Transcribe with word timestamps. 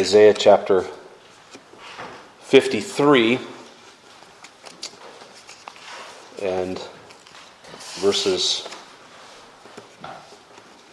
Isaiah 0.00 0.32
chapter 0.32 0.86
53 2.40 3.38
and 6.40 6.78
verses 7.96 8.66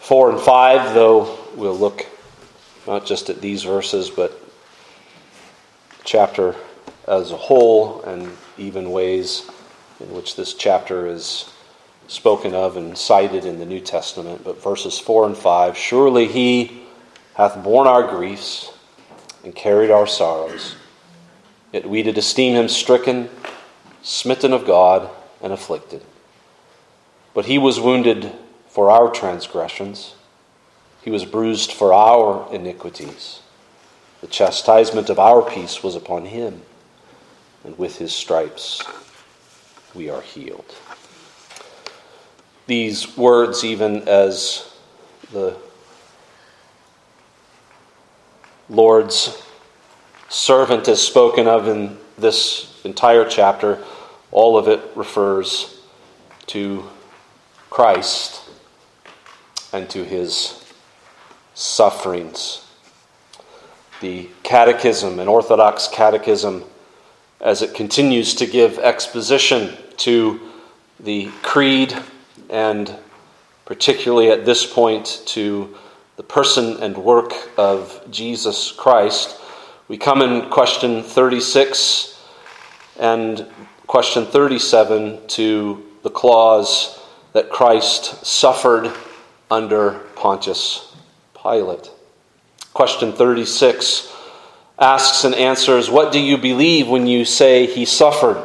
4 0.00 0.32
and 0.32 0.38
5, 0.38 0.92
though 0.92 1.38
we'll 1.56 1.78
look 1.78 2.04
not 2.86 3.06
just 3.06 3.30
at 3.30 3.40
these 3.40 3.62
verses, 3.62 4.10
but 4.10 4.38
chapter 6.04 6.54
as 7.06 7.30
a 7.30 7.36
whole 7.38 8.02
and 8.02 8.30
even 8.58 8.90
ways 8.90 9.48
in 10.00 10.12
which 10.12 10.36
this 10.36 10.52
chapter 10.52 11.06
is 11.06 11.50
spoken 12.08 12.52
of 12.54 12.76
and 12.76 12.98
cited 12.98 13.46
in 13.46 13.58
the 13.58 13.64
New 13.64 13.80
Testament. 13.80 14.44
But 14.44 14.62
verses 14.62 14.98
4 14.98 15.28
and 15.28 15.36
5 15.36 15.78
Surely 15.78 16.26
he 16.26 16.82
hath 17.36 17.64
borne 17.64 17.86
our 17.86 18.06
griefs 18.06 18.74
and 19.44 19.54
carried 19.54 19.90
our 19.90 20.06
sorrows. 20.06 20.76
Yet 21.72 21.88
we 21.88 22.02
did 22.02 22.18
esteem 22.18 22.54
him 22.54 22.68
stricken, 22.68 23.28
smitten 24.02 24.52
of 24.52 24.66
God, 24.66 25.10
and 25.42 25.52
afflicted. 25.52 26.02
But 27.34 27.46
he 27.46 27.58
was 27.58 27.80
wounded 27.80 28.32
for 28.68 28.90
our 28.90 29.10
transgressions, 29.10 30.14
he 31.02 31.10
was 31.10 31.24
bruised 31.24 31.72
for 31.72 31.92
our 31.92 32.52
iniquities. 32.52 33.40
The 34.20 34.26
chastisement 34.26 35.08
of 35.10 35.18
our 35.18 35.42
peace 35.42 35.82
was 35.82 35.94
upon 35.94 36.26
him, 36.26 36.62
and 37.64 37.78
with 37.78 37.98
his 37.98 38.12
stripes 38.12 38.82
we 39.94 40.10
are 40.10 40.20
healed. 40.20 40.74
These 42.66 43.16
words, 43.16 43.64
even 43.64 44.06
as 44.08 44.70
the 45.32 45.56
Lord's 48.70 49.42
servant 50.28 50.88
is 50.88 51.00
spoken 51.00 51.46
of 51.46 51.68
in 51.68 51.98
this 52.18 52.80
entire 52.84 53.24
chapter, 53.24 53.82
all 54.30 54.58
of 54.58 54.68
it 54.68 54.80
refers 54.94 55.80
to 56.48 56.84
Christ 57.70 58.42
and 59.72 59.88
to 59.90 60.04
his 60.04 60.64
sufferings. 61.54 62.64
The 64.00 64.28
Catechism, 64.42 65.18
an 65.18 65.28
Orthodox 65.28 65.88
Catechism, 65.88 66.64
as 67.40 67.62
it 67.62 67.74
continues 67.74 68.34
to 68.34 68.46
give 68.46 68.78
exposition 68.78 69.76
to 69.98 70.40
the 71.00 71.30
Creed 71.42 71.96
and 72.50 72.94
particularly 73.64 74.30
at 74.30 74.44
this 74.44 74.64
point 74.64 75.22
to 75.26 75.76
the 76.18 76.24
person 76.24 76.82
and 76.82 76.98
work 76.98 77.32
of 77.56 78.04
Jesus 78.10 78.72
Christ. 78.72 79.40
We 79.86 79.96
come 79.96 80.20
in 80.20 80.50
question 80.50 81.04
36 81.04 82.20
and 82.98 83.46
question 83.86 84.26
37 84.26 85.28
to 85.28 85.86
the 86.02 86.10
clause 86.10 87.00
that 87.34 87.50
Christ 87.50 88.26
suffered 88.26 88.92
under 89.48 90.00
Pontius 90.16 90.92
Pilate. 91.40 91.88
Question 92.74 93.12
36 93.12 94.12
asks 94.76 95.22
and 95.22 95.36
answers 95.36 95.88
What 95.88 96.10
do 96.10 96.18
you 96.18 96.36
believe 96.36 96.88
when 96.88 97.06
you 97.06 97.24
say 97.24 97.66
he 97.66 97.84
suffered? 97.84 98.44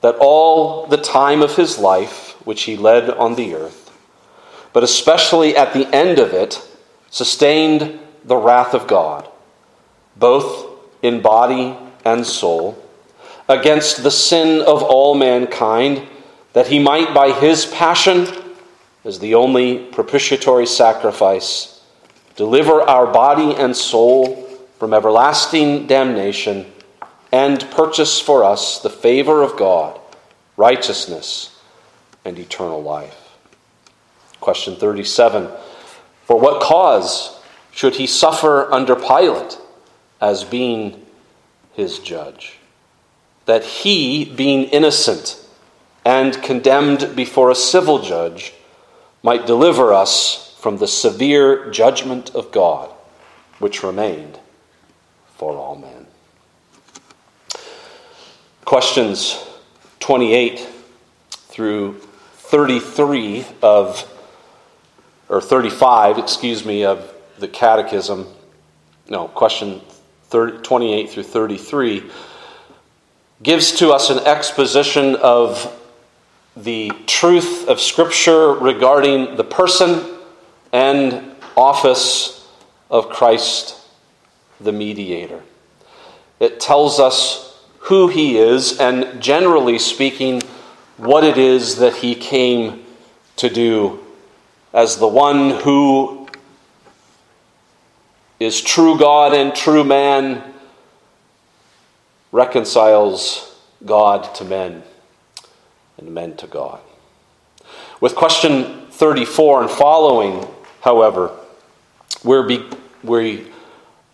That 0.00 0.16
all 0.20 0.86
the 0.86 0.96
time 0.96 1.42
of 1.42 1.56
his 1.56 1.78
life, 1.78 2.32
which 2.46 2.62
he 2.62 2.78
led 2.78 3.10
on 3.10 3.34
the 3.34 3.54
earth, 3.54 3.85
but 4.76 4.84
especially 4.84 5.56
at 5.56 5.72
the 5.72 5.88
end 5.90 6.18
of 6.18 6.34
it, 6.34 6.60
sustained 7.08 7.98
the 8.26 8.36
wrath 8.36 8.74
of 8.74 8.86
God, 8.86 9.26
both 10.16 10.68
in 11.00 11.22
body 11.22 11.74
and 12.04 12.26
soul, 12.26 12.76
against 13.48 14.02
the 14.02 14.10
sin 14.10 14.60
of 14.60 14.82
all 14.82 15.14
mankind, 15.14 16.06
that 16.52 16.66
he 16.66 16.78
might, 16.78 17.14
by 17.14 17.32
his 17.32 17.64
passion, 17.64 18.26
as 19.02 19.18
the 19.18 19.34
only 19.34 19.78
propitiatory 19.78 20.66
sacrifice, 20.66 21.82
deliver 22.36 22.82
our 22.82 23.06
body 23.06 23.54
and 23.54 23.74
soul 23.74 24.46
from 24.78 24.92
everlasting 24.92 25.86
damnation 25.86 26.70
and 27.32 27.66
purchase 27.70 28.20
for 28.20 28.44
us 28.44 28.82
the 28.82 28.90
favor 28.90 29.42
of 29.42 29.56
God, 29.56 29.98
righteousness, 30.58 31.58
and 32.26 32.38
eternal 32.38 32.82
life. 32.82 33.15
Question 34.46 34.76
37 34.76 35.48
For 36.22 36.38
what 36.38 36.62
cause 36.62 37.36
should 37.72 37.96
he 37.96 38.06
suffer 38.06 38.72
under 38.72 38.94
Pilate 38.94 39.58
as 40.20 40.44
being 40.44 41.04
his 41.72 41.98
judge? 41.98 42.58
That 43.46 43.64
he, 43.64 44.24
being 44.24 44.66
innocent 44.66 45.44
and 46.04 46.40
condemned 46.44 47.16
before 47.16 47.50
a 47.50 47.56
civil 47.56 48.00
judge, 48.00 48.54
might 49.20 49.48
deliver 49.48 49.92
us 49.92 50.56
from 50.60 50.76
the 50.76 50.86
severe 50.86 51.68
judgment 51.72 52.32
of 52.32 52.52
God, 52.52 52.88
which 53.58 53.82
remained 53.82 54.38
for 55.38 55.56
all 55.56 55.74
men. 55.74 56.06
Questions 58.64 59.44
28 59.98 60.60
through 61.48 61.94
33 62.36 63.44
of 63.60 64.12
or 65.28 65.40
35, 65.40 66.18
excuse 66.18 66.64
me, 66.64 66.84
of 66.84 67.12
the 67.38 67.48
Catechism, 67.48 68.26
no, 69.08 69.28
question 69.28 69.80
30, 70.28 70.58
28 70.62 71.10
through 71.10 71.22
33, 71.22 72.10
gives 73.42 73.72
to 73.72 73.90
us 73.90 74.10
an 74.10 74.18
exposition 74.20 75.16
of 75.16 75.72
the 76.56 76.90
truth 77.06 77.68
of 77.68 77.80
Scripture 77.80 78.52
regarding 78.52 79.36
the 79.36 79.44
person 79.44 80.18
and 80.72 81.36
office 81.56 82.48
of 82.90 83.10
Christ 83.10 83.80
the 84.60 84.72
mediator. 84.72 85.42
It 86.40 86.60
tells 86.60 86.98
us 86.98 87.62
who 87.80 88.08
he 88.08 88.38
is 88.38 88.80
and, 88.80 89.20
generally 89.20 89.78
speaking, 89.78 90.42
what 90.96 91.24
it 91.24 91.36
is 91.36 91.76
that 91.76 91.96
he 91.96 92.14
came 92.14 92.84
to 93.36 93.50
do 93.50 94.05
as 94.76 94.98
the 94.98 95.08
one 95.08 95.52
who 95.62 96.28
is 98.38 98.60
true 98.60 98.98
God 98.98 99.32
and 99.32 99.54
true 99.54 99.82
man, 99.82 100.52
reconciles 102.30 103.58
God 103.86 104.34
to 104.34 104.44
men 104.44 104.82
and 105.96 106.12
men 106.12 106.36
to 106.36 106.46
God. 106.46 106.80
With 108.02 108.14
question 108.14 108.82
34 108.90 109.62
and 109.62 109.70
following, 109.70 110.46
however, 110.82 111.30
we're 112.22 112.46
be, 112.46 112.62
we 113.02 113.46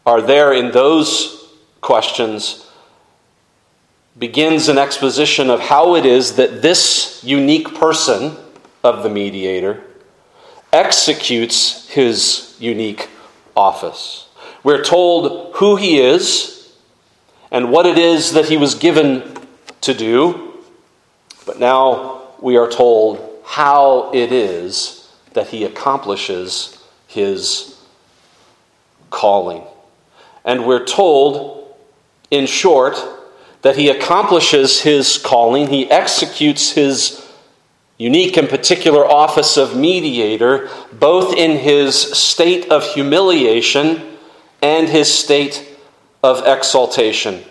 are 0.07 0.23
there 0.23 0.53
in 0.53 0.71
those 0.71 1.51
questions 1.81 2.71
begins 4.17 4.69
an 4.69 4.79
exposition 4.79 5.51
of 5.51 5.59
how 5.59 5.97
it 5.97 6.07
is 6.07 6.37
that 6.37 6.63
this 6.63 7.21
unique 7.25 7.75
person 7.75 8.37
of 8.85 9.03
the 9.03 9.11
mediator 9.11 9.83
executes 10.73 11.89
his 11.89 12.57
unique 12.59 13.09
office. 13.57 14.29
We're 14.65 14.83
told 14.83 15.55
who 15.57 15.77
he 15.77 16.01
is 16.01 16.73
and 17.51 17.71
what 17.71 17.87
it 17.87 17.99
is 17.99 18.33
that 18.33 18.47
he 18.47 18.57
was 18.57 18.75
given 18.75 19.37
to 19.83 19.93
do, 19.93 20.55
but 21.45 21.59
now 21.59 22.23
we 22.41 22.57
are 22.57 22.71
told 22.71 23.43
how 23.45 24.11
it 24.15 24.33
is 24.33 25.11
that 25.35 25.49
he 25.49 25.65
accomplishes 25.65 26.83
his 27.07 27.79
calling. 29.11 29.63
And 30.45 30.67
we're 30.67 30.85
told, 30.85 31.77
in 32.31 32.47
short, 32.47 32.97
that 33.63 33.77
he 33.77 33.89
accomplishes 33.89 34.81
his 34.81 35.19
calling, 35.19 35.69
he 35.69 35.91
executes 35.91 36.73
his 36.73 37.32
unique 38.03 38.37
and 38.37 38.49
particular 38.49 39.07
office 39.07 39.57
of 39.57 39.77
mediator, 39.77 40.69
both 40.93 41.37
in 41.37 41.57
his 41.59 41.97
state 41.97 42.69
of 42.69 42.85
humiliation 42.85 44.19
and 44.61 44.89
his 44.89 45.13
state 45.13 45.77
of 46.21 46.45
exaltation. 46.45 47.45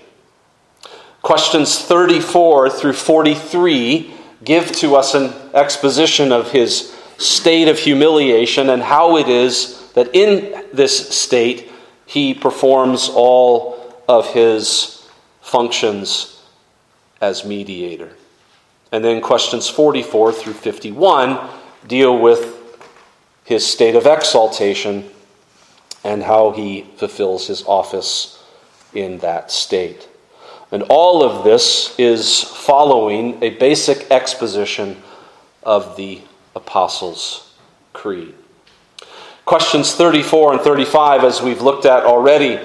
Questions 1.22 1.80
34 1.80 2.70
through 2.70 2.94
43 2.94 4.14
give 4.44 4.72
to 4.74 4.96
us 4.96 5.14
an 5.14 5.34
exposition 5.54 6.34
of 6.34 6.52
his 6.52 6.94
state 7.18 7.70
of 7.70 7.80
humiliation 7.80 8.70
and 8.70 8.82
how 8.82 9.16
it 9.16 9.30
is 9.30 9.90
that 9.94 10.14
in 10.14 10.66
this 10.74 11.16
state 11.16 11.72
he 12.06 12.34
performs 12.34 13.10
all 13.14 13.96
of 14.10 14.34
his 14.34 15.08
functions 15.42 16.44
as 17.22 17.46
mediator. 17.46 18.12
And 18.92 19.04
then 19.04 19.22
questions 19.22 19.70
44 19.70 20.34
through 20.34 20.54
51 20.54 21.40
deal 21.88 22.18
with 22.18 22.58
his 23.46 23.66
state 23.66 23.96
of 23.96 24.06
exaltation 24.06 25.10
and 26.04 26.24
how 26.24 26.52
he 26.52 26.86
fulfills 26.98 27.48
his 27.48 27.64
office 27.64 28.44
in 28.94 29.20
that 29.20 29.52
state. 29.52 30.08
And 30.72 30.84
all 30.84 31.24
of 31.24 31.44
this 31.44 31.98
is 32.00 32.44
following 32.44 33.42
a 33.44 33.52
basic 33.52 34.10
exposition 34.10 35.02
of 35.64 35.98
the 35.98 36.22
Apostles' 36.56 37.54
Creed. 37.94 38.34
Questions 39.46 39.94
34 39.94 40.54
and 40.54 40.62
35, 40.62 41.24
as 41.24 41.42
we've 41.42 41.62
looked 41.62 41.86
at 41.86 42.04
already, 42.04 42.60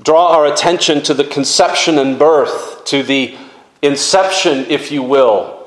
draw 0.00 0.36
our 0.36 0.46
attention 0.46 1.02
to 1.02 1.14
the 1.14 1.24
conception 1.24 1.98
and 1.98 2.18
birth, 2.18 2.84
to 2.84 3.02
the 3.02 3.36
inception, 3.82 4.66
if 4.70 4.92
you 4.92 5.02
will, 5.02 5.66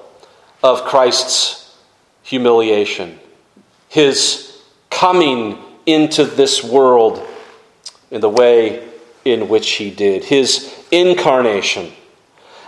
of 0.63 0.83
Christ's 0.85 1.77
humiliation, 2.23 3.19
his 3.89 4.63
coming 4.89 5.57
into 5.85 6.25
this 6.25 6.63
world 6.63 7.25
in 8.09 8.21
the 8.21 8.29
way 8.29 8.87
in 9.25 9.47
which 9.49 9.71
he 9.71 9.91
did, 9.91 10.23
his 10.23 10.73
incarnation. 10.91 11.91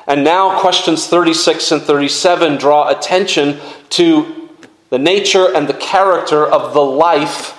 And 0.06 0.24
now, 0.24 0.60
questions 0.60 1.08
36 1.08 1.72
and 1.72 1.82
37 1.82 2.58
draw 2.58 2.90
attention 2.90 3.60
to 3.92 4.50
the 4.90 5.00
nature 5.00 5.54
and 5.54 5.68
the 5.68 5.74
character 5.74 6.46
of 6.46 6.74
the 6.74 6.82
life 6.82 7.54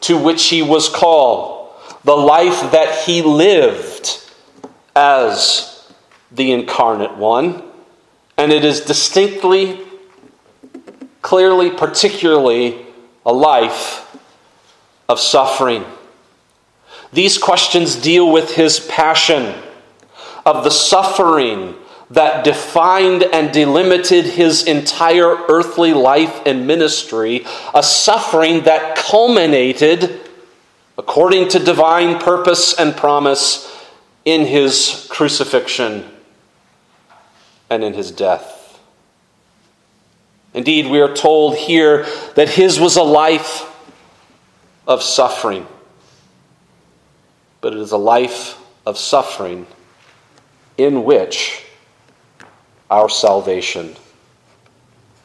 to 0.00 0.18
which 0.18 0.48
he 0.48 0.62
was 0.62 0.88
called, 0.88 1.70
the 2.04 2.16
life 2.16 2.72
that 2.72 3.04
he 3.04 3.22
lived 3.22 4.20
as 4.94 5.71
the 6.34 6.52
incarnate 6.52 7.16
one. 7.16 7.62
And 8.36 8.52
it 8.52 8.64
is 8.64 8.80
distinctly, 8.80 9.80
clearly, 11.20 11.70
particularly 11.70 12.86
a 13.24 13.32
life 13.32 14.16
of 15.08 15.20
suffering. 15.20 15.84
These 17.12 17.38
questions 17.38 17.96
deal 17.96 18.32
with 18.32 18.54
his 18.54 18.80
passion, 18.80 19.54
of 20.46 20.64
the 20.64 20.70
suffering 20.70 21.74
that 22.10 22.44
defined 22.44 23.22
and 23.22 23.52
delimited 23.52 24.24
his 24.24 24.64
entire 24.64 25.36
earthly 25.48 25.92
life 25.92 26.40
and 26.46 26.66
ministry, 26.66 27.46
a 27.74 27.82
suffering 27.82 28.64
that 28.64 28.96
culminated, 28.96 30.20
according 30.98 31.48
to 31.48 31.58
divine 31.58 32.18
purpose 32.18 32.78
and 32.78 32.96
promise, 32.96 33.68
in 34.24 34.46
his 34.46 35.06
crucifixion 35.10 36.08
and 37.72 37.82
in 37.82 37.94
his 37.94 38.10
death. 38.10 38.78
Indeed, 40.52 40.86
we 40.86 41.00
are 41.00 41.14
told 41.14 41.56
here 41.56 42.04
that 42.34 42.50
his 42.50 42.78
was 42.78 42.96
a 42.96 43.02
life 43.02 43.68
of 44.86 45.02
suffering, 45.02 45.66
but 47.62 47.72
it 47.72 47.78
is 47.78 47.92
a 47.92 47.96
life 47.96 48.58
of 48.84 48.98
suffering 48.98 49.66
in 50.76 51.04
which 51.04 51.64
our 52.90 53.08
salvation 53.08 53.96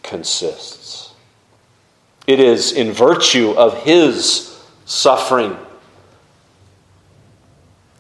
consists. 0.04 1.14
It 2.26 2.40
is 2.40 2.72
in 2.72 2.94
virtue 2.94 3.52
of 3.52 3.84
his 3.84 4.66
suffering, 4.86 5.58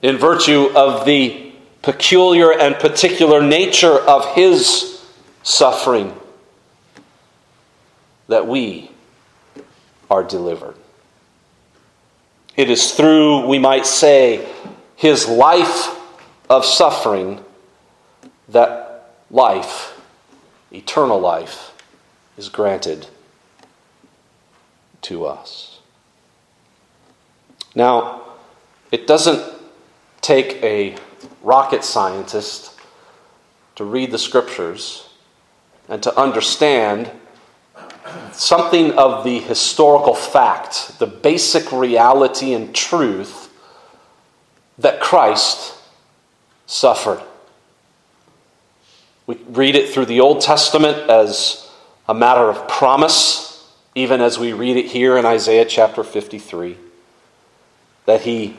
in 0.01 0.17
virtue 0.17 0.69
of 0.73 1.05
the 1.05 1.46
peculiar 1.87 2.51
and 2.51 2.75
particular 2.75 3.41
nature 3.41 3.97
of 3.97 4.35
his 4.35 5.01
suffering, 5.41 6.13
that 8.27 8.45
we 8.45 8.91
are 10.11 10.21
delivered. 10.21 10.75
It 12.57 12.69
is 12.69 12.91
through, 12.91 13.47
we 13.47 13.57
might 13.57 13.85
say, 13.85 14.45
his 14.97 15.29
life 15.29 15.97
of 16.49 16.65
suffering 16.65 17.41
that 18.49 19.13
life, 19.31 19.97
eternal 20.73 21.21
life, 21.21 21.71
is 22.37 22.49
granted 22.49 23.07
to 25.03 25.25
us. 25.25 25.79
Now, 27.73 28.23
it 28.91 29.07
doesn't 29.07 29.41
take 30.19 30.61
a 30.61 30.97
rocket 31.47 31.81
scientist 31.81 32.77
to 33.73 33.85
read 33.85 34.11
the 34.11 34.17
scriptures 34.17 35.07
and 35.87 36.03
to 36.03 36.13
understand 36.19 37.09
something 38.33 38.91
of 38.99 39.23
the 39.23 39.39
historical 39.39 40.13
fact, 40.13 40.99
the 40.99 41.07
basic 41.07 41.71
reality 41.71 42.53
and 42.53 42.75
truth 42.75 43.49
that 44.77 44.99
Christ 44.99 45.73
suffered. 46.65 47.23
We 49.25 49.35
read 49.47 49.77
it 49.77 49.89
through 49.89 50.07
the 50.07 50.19
Old 50.19 50.41
Testament 50.41 51.09
as 51.09 51.71
a 52.09 52.13
matter 52.13 52.49
of 52.49 52.67
promise, 52.67 53.73
even 53.95 54.19
as 54.19 54.37
we 54.37 54.51
read 54.51 54.75
it 54.75 54.87
here 54.87 55.17
in 55.17 55.25
Isaiah 55.25 55.65
chapter 55.65 56.03
53, 56.03 56.77
that 58.05 58.21
he 58.21 58.57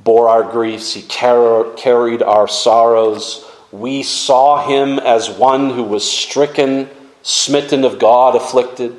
bore 0.00 0.28
our 0.28 0.42
griefs, 0.42 0.94
he 0.94 1.02
carried 1.02 2.22
our 2.22 2.48
sorrows. 2.48 3.44
We 3.72 4.02
saw 4.02 4.66
him 4.66 4.98
as 4.98 5.30
one 5.30 5.70
who 5.70 5.82
was 5.82 6.10
stricken 6.10 6.88
smitten 7.22 7.84
of 7.84 7.98
God, 7.98 8.34
afflicted. 8.34 8.98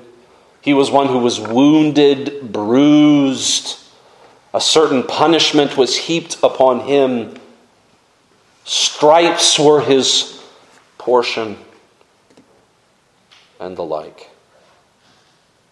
He 0.62 0.74
was 0.74 0.92
one 0.92 1.07
who 1.07 1.18
was 1.18 1.40
wounded, 1.40 2.51
bruised. 2.51 3.80
A 4.54 4.62
certain 4.62 5.04
punishment 5.04 5.78
was 5.78 5.98
heaped 5.98 6.38
upon 6.44 6.81
him. 6.81 7.36
Stripes 8.66 9.57
were 9.57 9.81
his 9.81 10.44
portion, 11.00 11.57
and 13.60 13.75
the 13.75 13.84
like. 13.84 14.30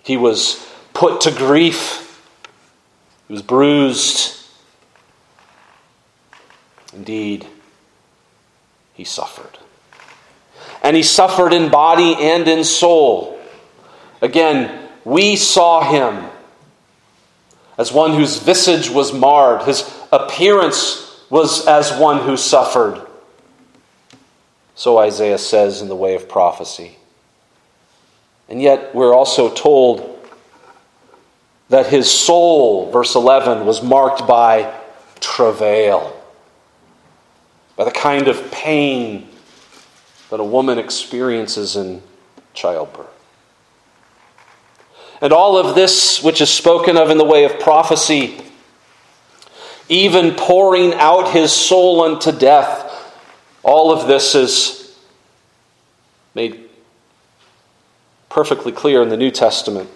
He 0.03 0.17
was 0.17 0.65
put 0.93 1.21
to 1.21 1.31
grief, 1.31 2.23
he 3.27 3.33
was 3.33 3.43
bruised. 3.43 4.46
Indeed, 6.93 7.47
he 8.93 9.03
suffered 9.03 9.57
and 10.81 10.95
he 10.95 11.03
suffered 11.03 11.53
in 11.53 11.69
body 11.69 12.15
and 12.17 12.47
in 12.47 12.63
soul. 12.63 13.39
Again, 14.21 14.89
we 15.03 15.35
saw 15.35 15.81
him 15.81 16.29
as 17.77 17.91
one 17.91 18.13
whose 18.13 18.39
visage 18.39 18.89
was 18.89 19.13
marred, 19.13 19.63
his 19.63 19.83
appearance 20.11 21.23
was 21.29 21.67
as 21.67 21.91
one 21.93 22.23
who 22.23 22.35
suffered. 22.35 23.05
So 24.75 24.97
Isaiah 24.97 25.37
says 25.37 25.81
in 25.81 25.87
the 25.87 25.95
way 25.95 26.15
of 26.15 26.27
prophecy. 26.27 26.97
And 28.49 28.61
yet, 28.61 28.95
we're 28.95 29.13
also 29.13 29.53
told 29.53 30.25
that 31.69 31.87
his 31.87 32.09
soul, 32.09 32.89
verse 32.91 33.13
11, 33.13 33.65
was 33.65 33.83
marked 33.83 34.25
by 34.25 34.73
travail, 35.19 36.16
by 37.77 37.85
the 37.85 37.91
kind 37.91 38.27
of 38.27 38.51
pain 38.51 39.29
that 40.29 40.41
a 40.41 40.43
woman 40.43 40.77
experiences 40.77 41.77
in 41.77 42.01
childbirth. 42.53 43.07
And 45.21 45.31
all 45.31 45.57
of 45.57 45.75
this, 45.75 46.21
which 46.21 46.41
is 46.41 46.49
spoken 46.49 46.97
of 46.97 47.09
in 47.09 47.17
the 47.17 47.23
way 47.23 47.45
of 47.45 47.59
prophecy, 47.59 48.41
even 49.87 50.33
pouring 50.33 50.93
out 50.95 51.31
his 51.31 51.51
soul 51.51 52.01
unto 52.01 52.31
death, 52.31 52.83
all 53.63 53.91
of 53.91 54.07
this 54.07 54.35
is 54.35 54.97
made 56.35 56.69
perfectly 58.29 58.71
clear 58.71 59.01
in 59.01 59.09
the 59.09 59.17
New 59.17 59.31
Testament. 59.31 59.89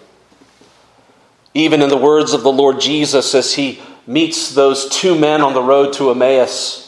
Even 1.53 1.81
in 1.81 1.89
the 1.89 1.97
words 1.97 2.31
of 2.33 2.43
the 2.43 2.51
Lord 2.51 2.79
Jesus 2.79 3.35
as 3.35 3.55
he 3.55 3.81
meets 4.07 4.53
those 4.53 4.87
two 4.87 5.17
men 5.17 5.41
on 5.41 5.53
the 5.53 5.61
road 5.61 5.93
to 5.93 6.09
Emmaus 6.09 6.80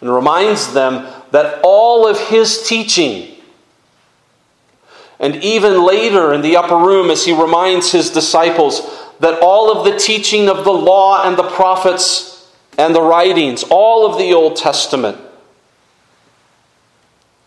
and 0.00 0.12
reminds 0.12 0.72
them 0.72 1.06
that 1.30 1.60
all 1.62 2.06
of 2.06 2.18
his 2.28 2.66
teaching, 2.66 3.34
and 5.18 5.36
even 5.36 5.84
later 5.84 6.32
in 6.32 6.42
the 6.42 6.56
upper 6.56 6.76
room 6.76 7.10
as 7.10 7.24
he 7.24 7.32
reminds 7.32 7.92
his 7.92 8.10
disciples 8.10 8.80
that 9.20 9.40
all 9.40 9.72
of 9.72 9.84
the 9.84 9.98
teaching 9.98 10.48
of 10.48 10.64
the 10.64 10.72
law 10.72 11.26
and 11.26 11.36
the 11.36 11.50
prophets 11.50 12.52
and 12.76 12.94
the 12.94 13.02
writings, 13.02 13.64
all 13.70 14.10
of 14.10 14.18
the 14.18 14.34
Old 14.34 14.56
Testament, 14.56 15.16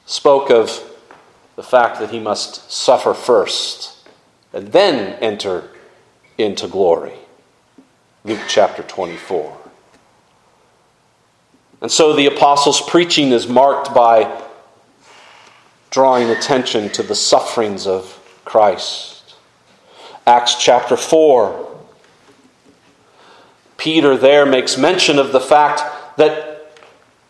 spoke 0.07 0.49
of 0.49 0.83
the 1.55 1.63
fact 1.63 1.99
that 1.99 2.09
he 2.09 2.19
must 2.19 2.71
suffer 2.71 3.13
first 3.13 4.07
and 4.53 4.71
then 4.71 5.13
enter 5.21 5.69
into 6.37 6.67
glory. 6.67 7.13
Luke 8.23 8.39
chapter 8.47 8.81
24. 8.81 9.58
And 11.81 11.91
so 11.91 12.13
the 12.13 12.25
apostles' 12.25 12.81
preaching 12.81 13.31
is 13.31 13.47
marked 13.47 13.93
by 13.93 14.43
drawing 15.91 16.29
attention 16.29 16.89
to 16.89 17.03
the 17.03 17.15
sufferings 17.15 17.87
of 17.87 18.19
Christ. 18.45 19.35
Acts 20.27 20.55
chapter 20.55 20.97
4. 20.97 21.67
Peter 23.77 24.17
there 24.17 24.45
makes 24.45 24.77
mention 24.77 25.17
of 25.17 25.31
the 25.31 25.39
fact 25.39 25.81
that 26.17 26.73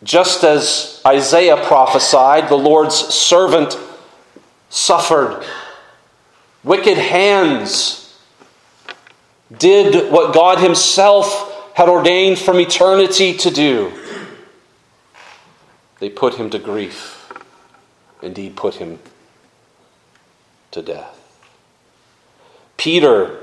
just 0.02 0.44
as 0.44 1.00
Isaiah 1.06 1.56
prophesied, 1.56 2.48
the 2.48 2.56
Lord's 2.56 2.96
servant 2.96 3.78
suffered. 4.68 5.44
Wicked 6.64 6.98
hands 6.98 8.18
did 9.56 10.10
what 10.10 10.34
God 10.34 10.58
Himself 10.58 11.46
had 11.74 11.88
ordained 11.88 12.38
from 12.38 12.60
eternity 12.60 13.36
to 13.38 13.50
do. 13.50 13.92
They 16.00 16.10
put 16.10 16.34
him 16.34 16.50
to 16.50 16.58
grief, 16.58 17.32
indeed, 18.22 18.56
put 18.56 18.76
him 18.76 18.98
to 20.72 20.82
death. 20.82 21.16
Peter 22.76 23.40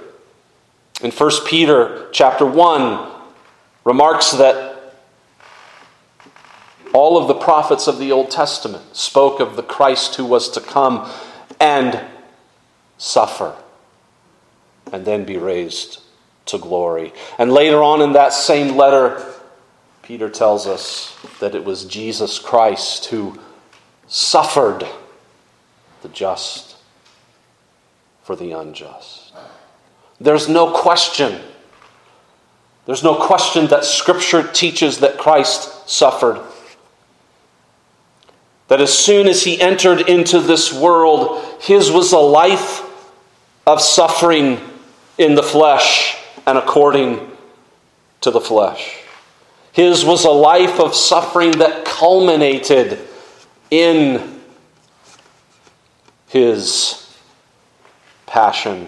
in 1.01 1.11
1 1.11 1.31
Peter 1.45 2.09
chapter 2.11 2.45
1 2.45 3.11
remarks 3.83 4.31
that 4.31 4.95
all 6.93 7.17
of 7.17 7.27
the 7.27 7.35
prophets 7.35 7.87
of 7.87 7.99
the 7.99 8.11
Old 8.11 8.31
Testament 8.31 8.95
spoke 8.95 9.39
of 9.39 9.55
the 9.55 9.61
Christ 9.61 10.15
who 10.15 10.25
was 10.25 10.49
to 10.49 10.61
come 10.61 11.07
and 11.59 12.03
suffer 12.97 13.55
and 14.91 15.05
then 15.05 15.23
be 15.23 15.37
raised 15.37 16.01
to 16.47 16.57
glory. 16.57 17.13
And 17.37 17.51
later 17.51 17.83
on 17.83 18.01
in 18.01 18.13
that 18.13 18.33
same 18.33 18.75
letter, 18.75 19.23
Peter 20.07 20.29
tells 20.29 20.67
us 20.67 21.13
that 21.41 21.53
it 21.53 21.65
was 21.65 21.83
Jesus 21.83 22.39
Christ 22.39 23.07
who 23.07 23.37
suffered 24.07 24.87
the 26.01 26.07
just 26.07 26.77
for 28.23 28.33
the 28.33 28.53
unjust. 28.53 29.33
There's 30.17 30.47
no 30.47 30.71
question. 30.71 31.41
There's 32.85 33.03
no 33.03 33.15
question 33.15 33.67
that 33.67 33.83
Scripture 33.83 34.49
teaches 34.49 34.99
that 34.99 35.17
Christ 35.17 35.89
suffered. 35.89 36.41
That 38.69 38.79
as 38.79 38.97
soon 38.97 39.27
as 39.27 39.43
he 39.43 39.59
entered 39.59 40.07
into 40.07 40.39
this 40.39 40.71
world, 40.71 41.43
his 41.59 41.91
was 41.91 42.13
a 42.13 42.17
life 42.17 42.81
of 43.65 43.81
suffering 43.81 44.61
in 45.17 45.35
the 45.35 45.43
flesh 45.43 46.17
and 46.45 46.57
according 46.57 47.29
to 48.21 48.31
the 48.31 48.39
flesh. 48.39 48.96
His 49.77 50.03
was 50.03 50.25
a 50.25 50.31
life 50.31 50.79
of 50.79 50.95
suffering 50.95 51.51
that 51.59 51.85
culminated 51.85 52.97
in 53.69 54.41
his 56.29 57.15
passion 58.25 58.87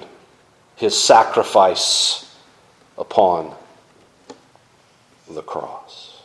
his 0.77 0.99
sacrifice 0.99 2.35
upon 2.97 3.53
the 5.29 5.43
cross. 5.43 6.23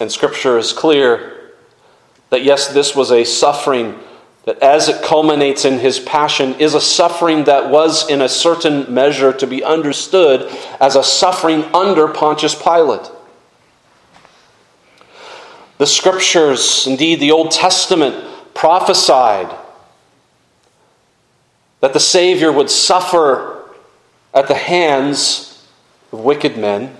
And 0.00 0.10
Scripture 0.10 0.58
is 0.58 0.72
clear 0.72 1.52
that 2.30 2.42
yes, 2.42 2.74
this 2.74 2.96
was 2.96 3.12
a 3.12 3.22
suffering 3.22 4.00
that 4.44 4.58
as 4.58 4.88
it 4.88 5.02
culminates 5.02 5.64
in 5.64 5.78
his 5.78 5.98
passion 5.98 6.54
is 6.60 6.74
a 6.74 6.80
suffering 6.80 7.44
that 7.44 7.70
was 7.70 8.08
in 8.10 8.20
a 8.20 8.28
certain 8.28 8.92
measure 8.92 9.32
to 9.32 9.46
be 9.46 9.64
understood 9.64 10.50
as 10.80 10.96
a 10.96 11.02
suffering 11.02 11.64
under 11.74 12.08
Pontius 12.08 12.54
Pilate. 12.54 13.10
The 15.78 15.86
scriptures, 15.86 16.86
indeed 16.86 17.20
the 17.20 17.32
Old 17.32 17.50
Testament, 17.50 18.14
prophesied 18.54 19.50
that 21.80 21.92
the 21.92 22.00
Savior 22.00 22.52
would 22.52 22.70
suffer 22.70 23.64
at 24.32 24.48
the 24.48 24.54
hands 24.54 25.66
of 26.12 26.20
wicked 26.20 26.56
men, 26.56 26.96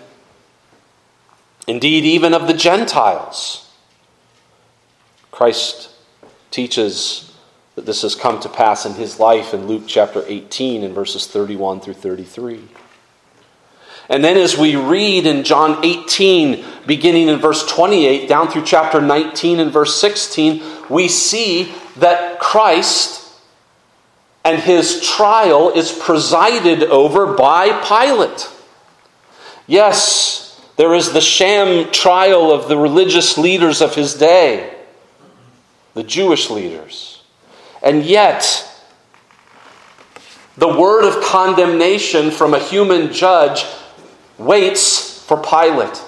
indeed, 1.66 2.04
even 2.04 2.34
of 2.34 2.46
the 2.46 2.54
Gentiles. 2.54 3.70
Christ 5.30 5.90
teaches 6.50 7.33
that 7.74 7.86
this 7.86 8.02
has 8.02 8.14
come 8.14 8.40
to 8.40 8.48
pass 8.48 8.86
in 8.86 8.94
his 8.94 9.18
life 9.18 9.52
in 9.52 9.66
Luke 9.66 9.84
chapter 9.86 10.24
18 10.26 10.82
in 10.82 10.94
verses 10.94 11.26
31 11.26 11.80
through 11.80 11.94
33. 11.94 12.68
And 14.08 14.22
then, 14.22 14.36
as 14.36 14.56
we 14.56 14.76
read 14.76 15.26
in 15.26 15.44
John 15.44 15.82
18, 15.84 16.64
beginning 16.86 17.28
in 17.28 17.38
verse 17.38 17.66
28, 17.66 18.28
down 18.28 18.48
through 18.48 18.64
chapter 18.64 19.00
19 19.00 19.60
and 19.60 19.72
verse 19.72 19.98
16, 19.98 20.62
we 20.90 21.08
see 21.08 21.72
that 21.96 22.38
Christ 22.38 23.24
and 24.44 24.60
his 24.60 25.00
trial 25.00 25.70
is 25.70 25.90
presided 25.90 26.82
over 26.82 27.34
by 27.34 27.70
Pilate. 27.80 28.50
Yes, 29.66 30.60
there 30.76 30.94
is 30.94 31.12
the 31.12 31.22
sham 31.22 31.90
trial 31.90 32.52
of 32.52 32.68
the 32.68 32.76
religious 32.76 33.38
leaders 33.38 33.80
of 33.80 33.94
his 33.94 34.12
day, 34.12 34.74
the 35.94 36.02
Jewish 36.02 36.50
leaders. 36.50 37.13
And 37.84 38.02
yet, 38.02 38.66
the 40.56 40.68
word 40.68 41.04
of 41.04 41.22
condemnation 41.22 42.30
from 42.30 42.54
a 42.54 42.58
human 42.58 43.12
judge 43.12 43.66
waits 44.38 45.22
for 45.24 45.36
Pilate. 45.36 46.02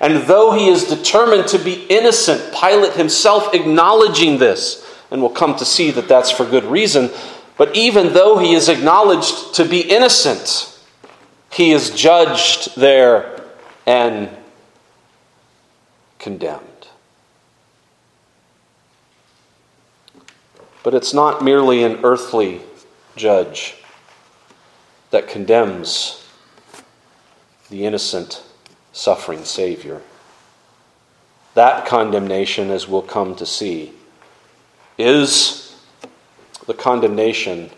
And 0.00 0.22
though 0.24 0.52
he 0.52 0.68
is 0.68 0.84
determined 0.84 1.48
to 1.48 1.58
be 1.58 1.84
innocent, 1.88 2.54
Pilate 2.54 2.94
himself 2.94 3.54
acknowledging 3.54 4.38
this, 4.38 4.84
and 5.10 5.20
we'll 5.20 5.30
come 5.30 5.56
to 5.56 5.64
see 5.64 5.90
that 5.92 6.08
that's 6.08 6.30
for 6.30 6.44
good 6.46 6.64
reason, 6.64 7.10
but 7.56 7.76
even 7.76 8.12
though 8.14 8.38
he 8.38 8.54
is 8.54 8.68
acknowledged 8.68 9.54
to 9.54 9.64
be 9.64 9.80
innocent, 9.80 10.76
he 11.52 11.70
is 11.70 11.90
judged 11.90 12.76
there 12.76 13.44
and 13.86 14.28
condemned. 16.18 16.73
But 20.84 20.94
it's 20.94 21.12
not 21.12 21.42
merely 21.42 21.82
an 21.82 22.04
earthly 22.04 22.60
judge 23.16 23.74
that 25.10 25.26
condemns 25.26 26.28
the 27.70 27.86
innocent, 27.86 28.42
suffering 28.92 29.44
Savior. 29.44 30.02
That 31.54 31.86
condemnation, 31.86 32.70
as 32.70 32.86
we'll 32.86 33.02
come 33.02 33.34
to 33.36 33.46
see, 33.46 33.92
is 34.98 35.74
the 36.66 36.74
condemnation 36.74 37.70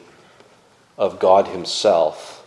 of 0.99 1.21
God 1.21 1.47
Himself. 1.47 2.43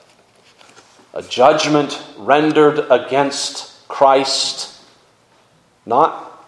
A 1.14 1.22
judgment 1.22 2.04
rendered 2.18 2.86
against 2.92 3.88
Christ, 3.88 4.76
not 5.86 6.48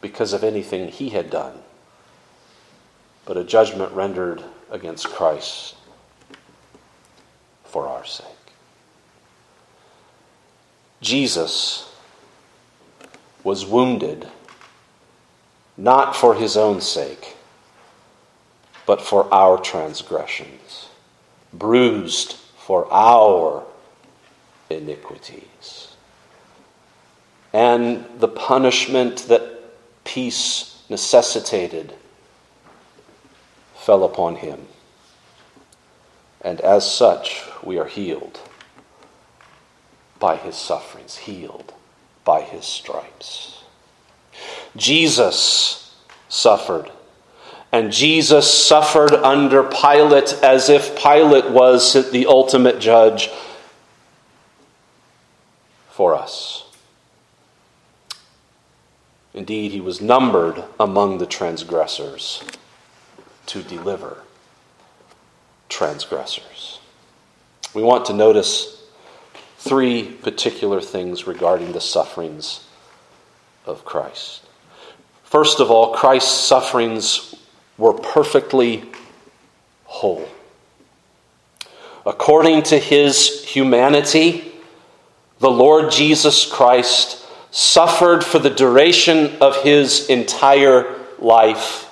because 0.00 0.32
of 0.32 0.42
anything 0.42 0.88
He 0.88 1.10
had 1.10 1.30
done, 1.30 1.62
but 3.24 3.36
a 3.36 3.44
judgment 3.44 3.92
rendered 3.92 4.42
against 4.70 5.08
Christ 5.08 5.74
for 7.64 7.86
our 7.86 8.04
sake. 8.04 8.26
Jesus 11.00 11.92
was 13.42 13.64
wounded 13.64 14.26
not 15.76 16.14
for 16.14 16.34
his 16.34 16.56
own 16.56 16.80
sake 16.80 17.36
but 18.90 19.00
for 19.00 19.32
our 19.32 19.56
transgressions, 19.56 20.88
bruised 21.52 22.32
for 22.32 22.92
our 22.92 23.62
iniquities. 24.68 25.94
And 27.52 28.04
the 28.18 28.26
punishment 28.26 29.28
that 29.28 29.62
peace 30.02 30.82
necessitated 30.88 31.94
fell 33.80 34.04
upon 34.04 34.36
him. 34.36 34.66
And 36.42 36.60
as 36.60 36.90
such, 36.90 37.42
we 37.62 37.78
are 37.78 37.86
healed 37.86 38.40
by 40.18 40.36
his 40.36 40.54
sufferings, 40.54 41.16
healed 41.16 41.72
by 42.24 42.42
his 42.42 42.64
stripes. 42.64 43.64
Jesus 44.76 45.94
suffered 46.28 46.90
and 47.72 47.92
Jesus 47.92 48.52
suffered 48.52 49.12
under 49.12 49.62
Pilate 49.62 50.34
as 50.42 50.68
if 50.68 51.00
Pilate 51.00 51.50
was 51.50 52.10
the 52.10 52.26
ultimate 52.26 52.80
judge 52.80 53.30
for 55.90 56.14
us. 56.14 56.64
Indeed, 59.32 59.70
he 59.70 59.80
was 59.80 60.00
numbered 60.00 60.64
among 60.80 61.18
the 61.18 61.26
transgressors 61.26 62.42
to 63.50 63.62
deliver 63.62 64.18
transgressors. 65.68 66.80
We 67.74 67.82
want 67.82 68.06
to 68.06 68.12
notice 68.12 68.82
three 69.58 70.04
particular 70.04 70.80
things 70.80 71.26
regarding 71.26 71.72
the 71.72 71.80
sufferings 71.80 72.64
of 73.66 73.84
Christ. 73.84 74.42
First 75.24 75.60
of 75.60 75.70
all, 75.70 75.94
Christ's 75.94 76.32
sufferings 76.32 77.34
were 77.76 77.92
perfectly 77.92 78.84
whole. 79.84 80.28
according 82.06 82.62
to 82.62 82.78
his 82.78 83.44
humanity, 83.44 84.52
the 85.38 85.50
Lord 85.50 85.90
Jesus 85.90 86.46
Christ 86.50 87.26
suffered 87.50 88.24
for 88.24 88.38
the 88.38 88.50
duration 88.50 89.36
of 89.40 89.62
his 89.62 90.08
entire 90.08 90.98
life. 91.18 91.89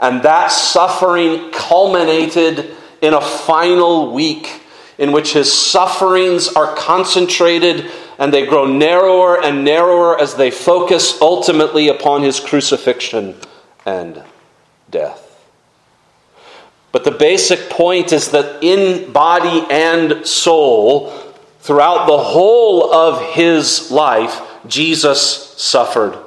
And 0.00 0.22
that 0.22 0.48
suffering 0.48 1.50
culminated 1.50 2.76
in 3.00 3.14
a 3.14 3.20
final 3.20 4.12
week 4.12 4.62
in 4.96 5.12
which 5.12 5.32
his 5.32 5.52
sufferings 5.52 6.48
are 6.48 6.74
concentrated 6.74 7.90
and 8.18 8.32
they 8.32 8.46
grow 8.46 8.66
narrower 8.66 9.42
and 9.42 9.64
narrower 9.64 10.20
as 10.20 10.34
they 10.34 10.50
focus 10.50 11.20
ultimately 11.20 11.88
upon 11.88 12.22
his 12.22 12.40
crucifixion 12.40 13.36
and 13.86 14.22
death. 14.90 15.24
But 16.90 17.04
the 17.04 17.10
basic 17.12 17.70
point 17.70 18.12
is 18.12 18.30
that 18.30 18.62
in 18.62 19.12
body 19.12 19.64
and 19.70 20.26
soul, 20.26 21.10
throughout 21.60 22.06
the 22.06 22.18
whole 22.18 22.92
of 22.92 23.34
his 23.34 23.90
life, 23.90 24.40
Jesus 24.66 25.54
suffered. 25.56 26.18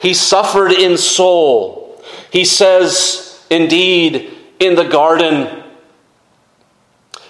He 0.00 0.14
suffered 0.14 0.72
in 0.72 0.96
soul. 0.96 1.81
He 2.32 2.46
says, 2.46 3.44
indeed, 3.50 4.30
in 4.58 4.74
the 4.74 4.88
garden, 4.88 5.64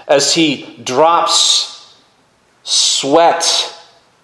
as 0.07 0.35
he 0.35 0.81
drops 0.85 1.97
sweat 2.63 3.69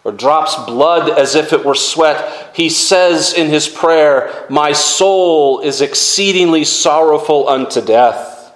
or 0.04 0.12
drops 0.12 0.54
blood 0.66 1.11
as 1.11 1.35
if 1.35 1.52
it 1.52 1.64
were 1.64 1.75
sweat, 1.75 2.54
he 2.54 2.68
says 2.68 3.32
in 3.35 3.49
his 3.50 3.66
prayer, 3.66 4.47
My 4.49 4.73
soul 4.73 5.58
is 5.58 5.80
exceedingly 5.80 6.62
sorrowful 6.64 7.49
unto 7.49 7.85
death. 7.85 8.54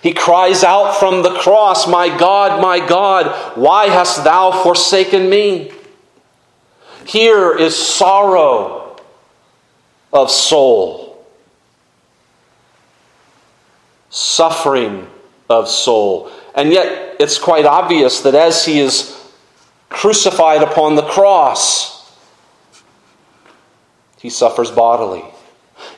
He 0.00 0.12
cries 0.12 0.62
out 0.62 0.96
from 0.96 1.24
the 1.24 1.34
cross, 1.34 1.88
My 1.88 2.08
God, 2.16 2.62
my 2.62 2.86
God, 2.86 3.58
why 3.58 3.86
hast 3.88 4.22
thou 4.22 4.52
forsaken 4.62 5.28
me? 5.28 5.72
Here 7.04 7.58
is 7.58 7.74
sorrow 7.74 8.96
of 10.12 10.30
soul, 10.30 11.11
suffering 14.12 15.08
of 15.48 15.68
soul. 15.68 16.30
And 16.54 16.70
yet, 16.70 17.16
it's 17.18 17.38
quite 17.38 17.64
obvious 17.64 18.20
that 18.20 18.34
as 18.34 18.64
he 18.64 18.78
is 18.78 19.18
crucified 19.88 20.62
upon 20.62 20.94
the 20.94 21.02
cross, 21.02 22.12
he 24.20 24.30
suffers 24.30 24.70
bodily. 24.70 25.24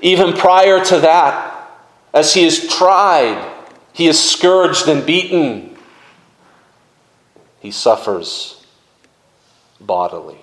Even 0.01 0.33
prior 0.33 0.83
to 0.85 1.01
that, 1.01 1.71
as 2.15 2.33
he 2.33 2.45
is 2.45 2.69
tried, 2.69 3.53
he 3.93 4.07
is 4.07 4.19
scourged 4.19 4.89
and 4.89 5.05
beaten, 5.05 5.77
he 7.59 7.71
suffers 7.71 8.65
bodily. 9.81 10.39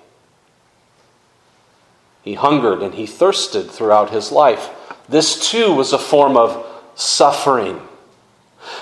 He 2.22 2.34
hungered 2.34 2.84
and 2.84 2.94
he 2.94 3.08
thirsted 3.08 3.72
throughout 3.72 4.12
his 4.12 4.32
life. 4.32 4.70
This 5.08 5.50
too 5.50 5.74
was 5.74 5.94
a 5.94 5.98
form 5.98 6.36
of 6.36 6.68
suffering. 6.96 7.80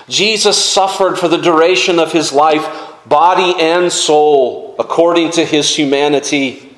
Jesus 0.07 0.63
suffered 0.63 1.17
for 1.17 1.27
the 1.27 1.37
duration 1.37 1.99
of 1.99 2.11
his 2.11 2.31
life 2.31 2.67
body 3.05 3.55
and 3.59 3.91
soul, 3.91 4.75
according 4.77 5.31
to 5.31 5.45
his 5.45 5.75
humanity, 5.75 6.77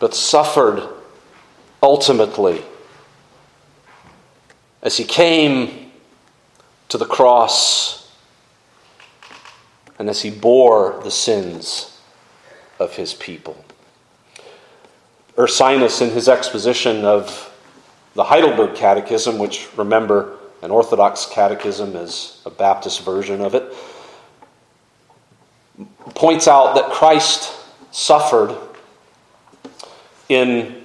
but 0.00 0.14
suffered 0.14 0.82
ultimately 1.82 2.62
as 4.82 4.96
he 4.96 5.04
came 5.04 5.90
to 6.88 6.98
the 6.98 7.04
cross 7.04 8.10
and 9.98 10.08
as 10.08 10.22
he 10.22 10.30
bore 10.30 11.00
the 11.02 11.10
sins 11.10 11.98
of 12.78 12.96
his 12.96 13.14
people. 13.14 13.64
Ursinus, 15.36 16.00
in 16.00 16.10
his 16.10 16.28
exposition 16.28 17.04
of 17.04 17.52
the 18.16 18.24
Heidelberg 18.24 18.74
Catechism, 18.74 19.38
which 19.38 19.68
remember 19.76 20.38
an 20.62 20.70
Orthodox 20.70 21.26
catechism 21.26 21.94
is 21.94 22.40
a 22.46 22.50
Baptist 22.50 23.04
version 23.04 23.42
of 23.42 23.54
it, 23.54 23.72
points 26.14 26.48
out 26.48 26.74
that 26.74 26.90
Christ 26.90 27.54
suffered 27.92 28.56
in, 30.30 30.82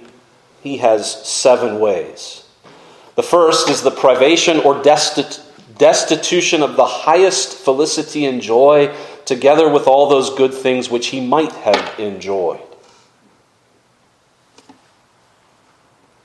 he 0.60 0.76
has 0.76 1.26
seven 1.26 1.80
ways. 1.80 2.44
The 3.14 3.22
first 3.22 3.70
is 3.70 3.82
the 3.82 3.90
privation 3.90 4.58
or 4.60 4.82
destitution 4.82 6.62
of 6.62 6.76
the 6.76 6.84
highest 6.86 7.54
felicity 7.54 8.26
and 8.26 8.42
joy, 8.42 8.94
together 9.24 9.70
with 9.70 9.86
all 9.86 10.08
those 10.08 10.30
good 10.34 10.52
things 10.52 10.90
which 10.90 11.06
he 11.08 11.26
might 11.26 11.52
have 11.52 11.98
enjoyed. 11.98 12.60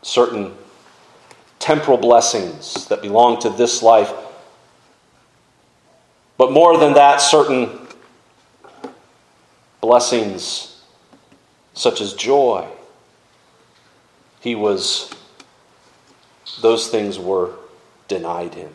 Certain 0.02 0.54
temporal 1.68 1.98
blessings 1.98 2.88
that 2.88 3.02
belong 3.02 3.42
to 3.42 3.50
this 3.50 3.84
life. 3.84 4.14
But 6.38 6.54
more 6.54 6.78
than 6.78 6.94
that, 6.94 7.18
certain 7.18 7.70
blessings 9.82 10.82
such 11.74 12.00
as 12.00 12.14
joy. 12.14 12.66
He 14.40 14.56
was, 14.56 15.12
those 16.62 16.88
things 16.88 17.20
were 17.20 17.52
denied 18.08 18.54
him. 18.54 18.72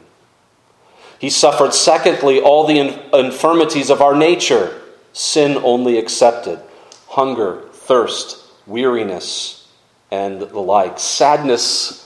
He 1.19 1.31
suffered, 1.31 1.73
secondly, 1.73 2.43
all 2.43 2.67
the 2.67 2.79
infirmities 3.15 3.89
of 3.89 4.03
our 4.03 4.15
nature, 4.15 4.83
sin 5.15 5.57
only 5.65 5.97
accepted 5.97 6.61
hunger, 7.09 7.63
thirst, 7.73 8.45
weariness, 8.67 9.67
and 10.11 10.43
the 10.43 10.61
like, 10.61 10.99
sadness 10.99 12.02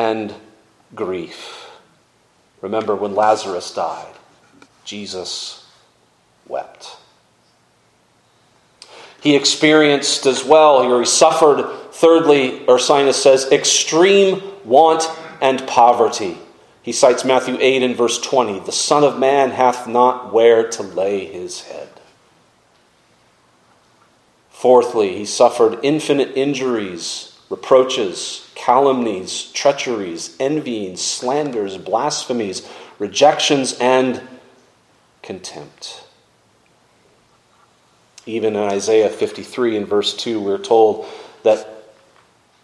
and 0.00 0.34
grief. 0.94 1.68
Remember 2.62 2.96
when 2.96 3.14
Lazarus 3.14 3.74
died, 3.74 4.14
Jesus 4.82 5.66
wept. 6.48 6.96
He 9.22 9.36
experienced 9.36 10.24
as 10.24 10.42
well, 10.42 10.82
or 10.82 11.00
he 11.00 11.06
suffered, 11.06 11.62
thirdly, 11.92 12.60
Ursinus 12.60 13.14
says, 13.14 13.52
extreme 13.52 14.42
want 14.64 15.04
and 15.42 15.66
poverty. 15.66 16.38
He 16.82 16.92
cites 16.92 17.22
Matthew 17.22 17.58
8 17.60 17.82
and 17.82 17.94
verse 17.94 18.18
20 18.18 18.60
The 18.60 18.72
Son 18.72 19.04
of 19.04 19.18
Man 19.18 19.50
hath 19.50 19.86
not 19.86 20.32
where 20.32 20.66
to 20.70 20.82
lay 20.82 21.26
his 21.26 21.62
head. 21.62 21.88
Fourthly, 24.48 25.18
he 25.18 25.26
suffered 25.26 25.78
infinite 25.82 26.34
injuries 26.34 27.30
reproaches, 27.50 28.49
calumnies, 28.60 29.50
treacheries, 29.52 30.36
envyings, 30.38 30.98
slanders, 30.98 31.78
blasphemies, 31.78 32.68
rejections, 32.98 33.78
and 33.80 34.20
contempt. 35.22 36.04
Even 38.26 38.54
in 38.54 38.62
Isaiah 38.62 39.08
53 39.08 39.78
and 39.78 39.88
verse 39.88 40.14
2, 40.14 40.38
we're 40.40 40.58
told 40.58 41.06
that 41.42 41.84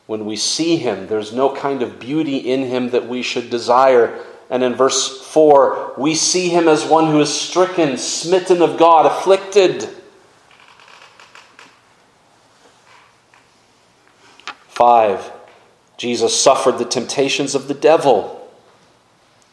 when 0.06 0.26
we 0.26 0.36
see 0.36 0.76
him, 0.76 1.06
there's 1.06 1.32
no 1.32 1.54
kind 1.54 1.80
of 1.80 1.98
beauty 1.98 2.36
in 2.36 2.64
him 2.66 2.90
that 2.90 3.08
we 3.08 3.22
should 3.22 3.48
desire. 3.48 4.22
And 4.50 4.62
in 4.62 4.74
verse 4.74 5.26
4, 5.28 5.94
we 5.96 6.14
see 6.14 6.50
him 6.50 6.68
as 6.68 6.84
one 6.84 7.06
who 7.06 7.20
is 7.20 7.32
stricken, 7.32 7.96
smitten 7.96 8.60
of 8.60 8.78
God, 8.78 9.06
afflicted. 9.06 9.88
5. 14.68 15.32
Jesus 15.96 16.38
suffered 16.38 16.78
the 16.78 16.84
temptations 16.84 17.54
of 17.54 17.68
the 17.68 17.74
devil. 17.74 18.50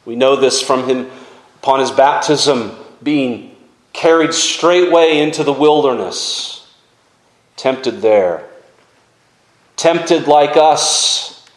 We 0.06 0.16
know 0.16 0.36
this 0.36 0.62
from 0.62 0.88
him 0.90 1.10
upon 1.62 1.80
his 1.80 1.92
baptism 1.92 2.78
being 3.02 3.56
carried 3.94 4.34
straightway 4.34 5.20
into 5.20 5.44
the 5.44 5.54
wilderness, 5.54 6.74
tempted 7.56 8.02
there, 8.02 8.50
tempted 9.76 10.28
like 10.28 10.58
us, 10.58 11.48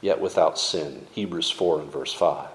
yet 0.00 0.20
without 0.20 0.58
sin. 0.58 1.06
Hebrews 1.12 1.50
4 1.50 1.80
and 1.80 1.92
verse 1.92 2.12
5. 2.12 2.48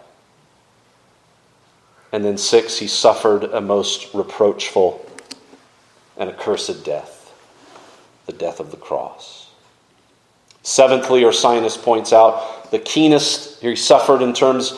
And 2.11 2.25
then 2.25 2.37
6, 2.37 2.79
he 2.79 2.87
suffered 2.87 3.43
a 3.43 3.61
most 3.61 4.13
reproachful 4.13 5.05
and 6.17 6.29
accursed 6.29 6.83
death, 6.83 7.33
the 8.25 8.33
death 8.33 8.59
of 8.59 8.71
the 8.71 8.77
cross. 8.77 9.44
Seventhly, 10.65 11.21
Ursinus 11.21 11.77
points 11.77 12.11
out 12.11 12.71
the 12.71 12.79
keenest, 12.79 13.61
he 13.61 13.75
suffered 13.75 14.23
in 14.23 14.33
terms, 14.33 14.73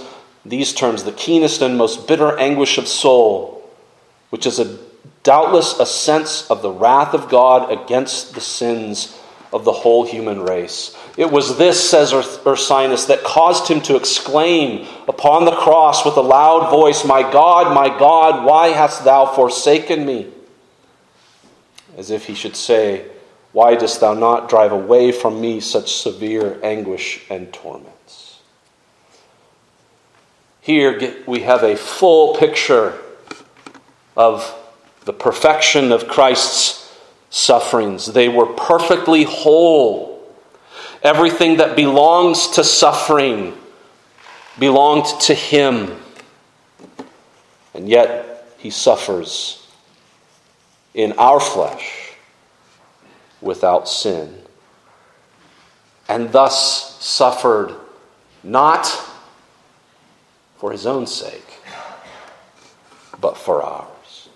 these 0.46 0.74
terms, 0.74 1.06
the 1.06 1.14
keenest 1.14 1.62
and 1.62 1.78
most 1.78 2.10
bitter 2.10 2.38
anguish 2.38 2.78
of 2.78 2.90
soul, 2.90 3.66
which 4.30 4.46
is 4.46 4.60
a 4.60 4.78
doubtless 5.24 5.80
a 5.80 5.86
sense 5.86 6.46
of 6.52 6.62
the 6.62 6.70
wrath 6.70 7.14
of 7.14 7.30
God 7.30 7.72
against 7.72 8.36
the 8.36 8.42
sins 8.42 9.18
of 9.54 9.64
the 9.64 9.72
whole 9.72 10.06
human 10.06 10.42
race. 10.42 10.94
It 11.16 11.32
was 11.32 11.58
this, 11.58 11.90
says 11.90 12.12
Ursinus, 12.12 13.08
that 13.08 13.24
caused 13.24 13.70
him 13.70 13.80
to 13.84 13.96
exclaim 13.96 14.86
upon 15.08 15.46
the 15.46 15.56
cross 15.56 16.04
with 16.04 16.18
a 16.18 16.22
loud 16.22 16.70
voice, 16.70 17.06
My 17.06 17.22
God, 17.22 17.74
my 17.74 17.88
God, 17.98 18.44
why 18.44 18.68
hast 18.68 19.06
thou 19.06 19.26
forsaken 19.26 20.06
me? 20.06 20.28
As 21.96 22.12
if 22.12 22.26
he 22.26 22.34
should 22.34 22.58
say, 22.58 23.06
Why 23.58 23.74
dost 23.74 24.02
thou 24.02 24.14
not 24.14 24.50
drive 24.50 24.72
away 24.72 25.12
from 25.12 25.42
me 25.42 25.62
such 25.62 25.96
severe 25.96 26.60
anguish 26.62 27.26
and 27.28 27.52
torments? 27.52 28.40
Here 30.62 31.16
we 31.26 31.40
have 31.40 31.64
a 31.64 31.76
full 31.76 32.36
picture 32.36 33.02
of 34.16 34.56
the 35.06 35.14
perfection 35.14 35.92
of 35.92 36.08
Christ's 36.08 36.96
sufferings. 37.32 38.06
They 38.06 38.30
were 38.30 38.46
perfectly 38.46 39.24
whole. 39.24 40.32
Everything 41.02 41.58
that 41.58 41.76
belongs 41.76 42.50
to 42.50 42.64
suffering 42.64 43.58
belonged 44.60 45.08
to 45.22 45.34
him. 45.34 46.00
And 47.74 47.90
yet 47.90 48.54
he 48.60 48.70
suffers 48.70 49.68
in 50.94 51.14
our 51.14 51.40
flesh 51.40 52.07
without 53.42 53.88
sin. 53.88 54.42
And 56.10 56.32
thus 56.32 57.04
suffered 57.04 57.76
not 58.44 58.88
for 60.58 60.72
his 60.72 60.86
own 60.86 61.06
sake, 61.06 61.60
but 63.20 63.38
for 63.38 63.62
ours. 63.62 64.30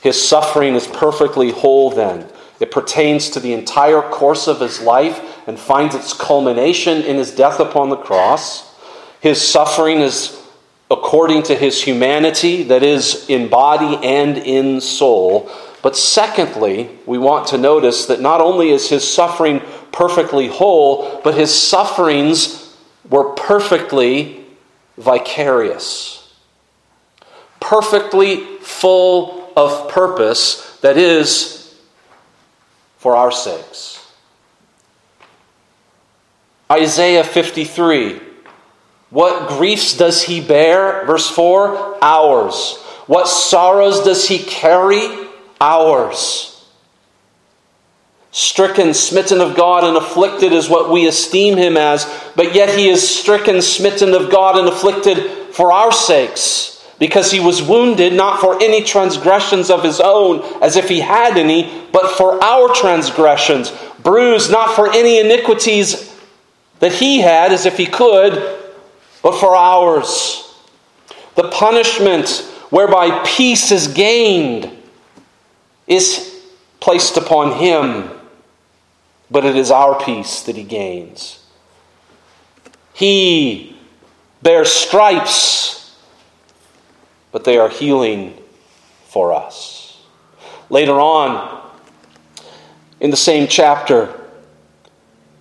His 0.00 0.20
suffering 0.20 0.74
is 0.74 0.86
perfectly 0.86 1.50
whole 1.50 1.90
then. 1.90 2.26
It 2.60 2.70
pertains 2.70 3.30
to 3.30 3.40
the 3.40 3.52
entire 3.52 4.02
course 4.02 4.46
of 4.46 4.60
his 4.60 4.80
life 4.80 5.20
and 5.46 5.58
finds 5.58 5.94
its 5.94 6.12
culmination 6.12 7.02
in 7.02 7.16
his 7.16 7.32
death 7.32 7.60
upon 7.60 7.88
the 7.88 7.96
cross. 7.96 8.74
His 9.20 9.40
suffering 9.40 10.00
is 10.00 10.40
according 10.90 11.42
to 11.44 11.54
his 11.54 11.82
humanity, 11.82 12.62
that 12.64 12.82
is, 12.82 13.28
in 13.28 13.48
body 13.48 13.98
and 14.02 14.38
in 14.38 14.80
soul. 14.80 15.50
But 15.82 15.96
secondly, 15.96 16.90
we 17.06 17.18
want 17.18 17.48
to 17.48 17.58
notice 17.58 18.06
that 18.06 18.20
not 18.20 18.40
only 18.40 18.70
is 18.70 18.88
his 18.88 19.08
suffering 19.08 19.60
perfectly 19.92 20.48
whole, 20.48 21.20
but 21.22 21.34
his 21.34 21.54
sufferings 21.54 22.76
were 23.08 23.32
perfectly 23.34 24.44
vicarious, 24.96 26.34
perfectly 27.60 28.58
full 28.60 29.52
of 29.56 29.88
purpose 29.88 30.78
that 30.82 30.96
is 30.96 31.74
for 32.98 33.16
our 33.16 33.30
sakes. 33.30 34.04
Isaiah 36.70 37.24
53. 37.24 38.20
What 39.10 39.48
griefs 39.48 39.96
does 39.96 40.22
he 40.22 40.40
bear? 40.40 41.06
Verse 41.06 41.30
4 41.30 41.98
Ours. 42.02 42.76
What 43.06 43.26
sorrows 43.26 44.02
does 44.02 44.28
he 44.28 44.38
carry? 44.38 45.27
Ours. 45.60 46.54
Stricken, 48.30 48.94
smitten 48.94 49.40
of 49.40 49.56
God, 49.56 49.84
and 49.84 49.96
afflicted 49.96 50.52
is 50.52 50.68
what 50.68 50.90
we 50.90 51.06
esteem 51.06 51.56
him 51.56 51.76
as, 51.76 52.06
but 52.36 52.54
yet 52.54 52.78
he 52.78 52.88
is 52.88 53.18
stricken, 53.18 53.62
smitten 53.62 54.14
of 54.14 54.30
God, 54.30 54.56
and 54.58 54.68
afflicted 54.68 55.30
for 55.52 55.72
our 55.72 55.90
sakes 55.90 56.68
because 56.98 57.30
he 57.30 57.40
was 57.40 57.62
wounded 57.62 58.12
not 58.12 58.40
for 58.40 58.60
any 58.62 58.82
transgressions 58.82 59.70
of 59.70 59.82
his 59.82 60.00
own, 60.00 60.40
as 60.62 60.76
if 60.76 60.88
he 60.88 61.00
had 61.00 61.36
any, 61.36 61.86
but 61.92 62.10
for 62.16 62.42
our 62.42 62.72
transgressions, 62.74 63.72
bruised 64.02 64.50
not 64.50 64.74
for 64.74 64.92
any 64.92 65.20
iniquities 65.20 66.14
that 66.80 66.92
he 66.92 67.20
had, 67.20 67.52
as 67.52 67.66
if 67.66 67.76
he 67.76 67.86
could, 67.86 68.34
but 69.22 69.38
for 69.38 69.54
ours. 69.54 70.44
The 71.36 71.50
punishment 71.50 72.28
whereby 72.70 73.22
peace 73.24 73.70
is 73.70 73.88
gained 73.88 74.77
is 75.88 76.40
placed 76.78 77.16
upon 77.16 77.58
him, 77.58 78.10
but 79.30 79.44
it 79.44 79.56
is 79.56 79.72
our 79.72 80.00
peace 80.00 80.42
that 80.42 80.54
he 80.54 80.62
gains. 80.62 81.44
He 82.92 83.76
bears 84.42 84.70
stripes 84.70 85.78
but 87.32 87.44
they 87.44 87.58
are 87.58 87.68
healing 87.68 88.36
for 89.06 89.32
us. 89.32 90.02
Later 90.70 91.00
on, 91.00 91.70
in 93.00 93.10
the 93.10 93.16
same 93.16 93.46
chapter, 93.48 94.12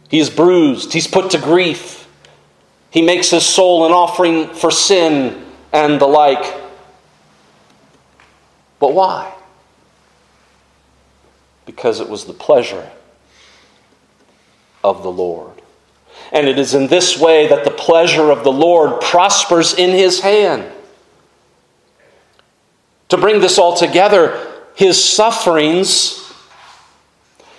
he 0.09 0.19
is 0.19 0.29
bruised, 0.29 0.93
he's 0.93 1.07
put 1.07 1.31
to 1.31 1.37
grief, 1.37 2.07
he 2.89 3.01
makes 3.01 3.29
his 3.29 3.45
soul 3.45 3.85
an 3.85 3.91
offering 3.91 4.53
for 4.53 4.71
sin 4.71 5.45
and 5.73 5.99
the 5.99 6.07
like. 6.07 6.55
But 8.79 8.93
why? 8.93 9.33
Because 11.67 11.99
it 11.99 12.09
was 12.09 12.25
the 12.25 12.33
pleasure 12.33 12.89
of 14.83 15.03
the 15.03 15.11
Lord. 15.11 15.61
And 16.31 16.47
it 16.47 16.57
is 16.57 16.73
in 16.73 16.87
this 16.87 17.19
way 17.19 17.47
that 17.47 17.63
the 17.63 17.71
pleasure 17.71 18.31
of 18.31 18.43
the 18.43 18.51
Lord 18.51 19.01
prospers 19.01 19.75
in 19.75 19.91
his 19.91 20.21
hand. 20.21 20.65
To 23.09 23.17
bring 23.17 23.39
this 23.39 23.59
all 23.59 23.75
together, 23.75 24.45
his 24.75 25.01
sufferings, 25.01 26.33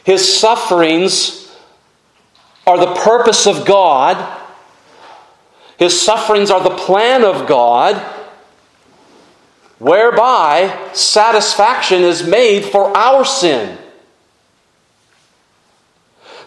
his 0.05 0.39
sufferings 0.39 1.57
are 2.67 2.79
the 2.79 2.95
purpose 2.95 3.47
of 3.47 3.65
God. 3.65 4.37
His 5.79 5.99
sufferings 5.99 6.51
are 6.51 6.63
the 6.63 6.77
plan 6.77 7.25
of 7.25 7.47
God, 7.47 7.97
whereby 9.79 10.91
satisfaction 10.93 12.03
is 12.03 12.27
made 12.27 12.65
for 12.65 12.95
our 12.97 13.25
sin. 13.25 13.79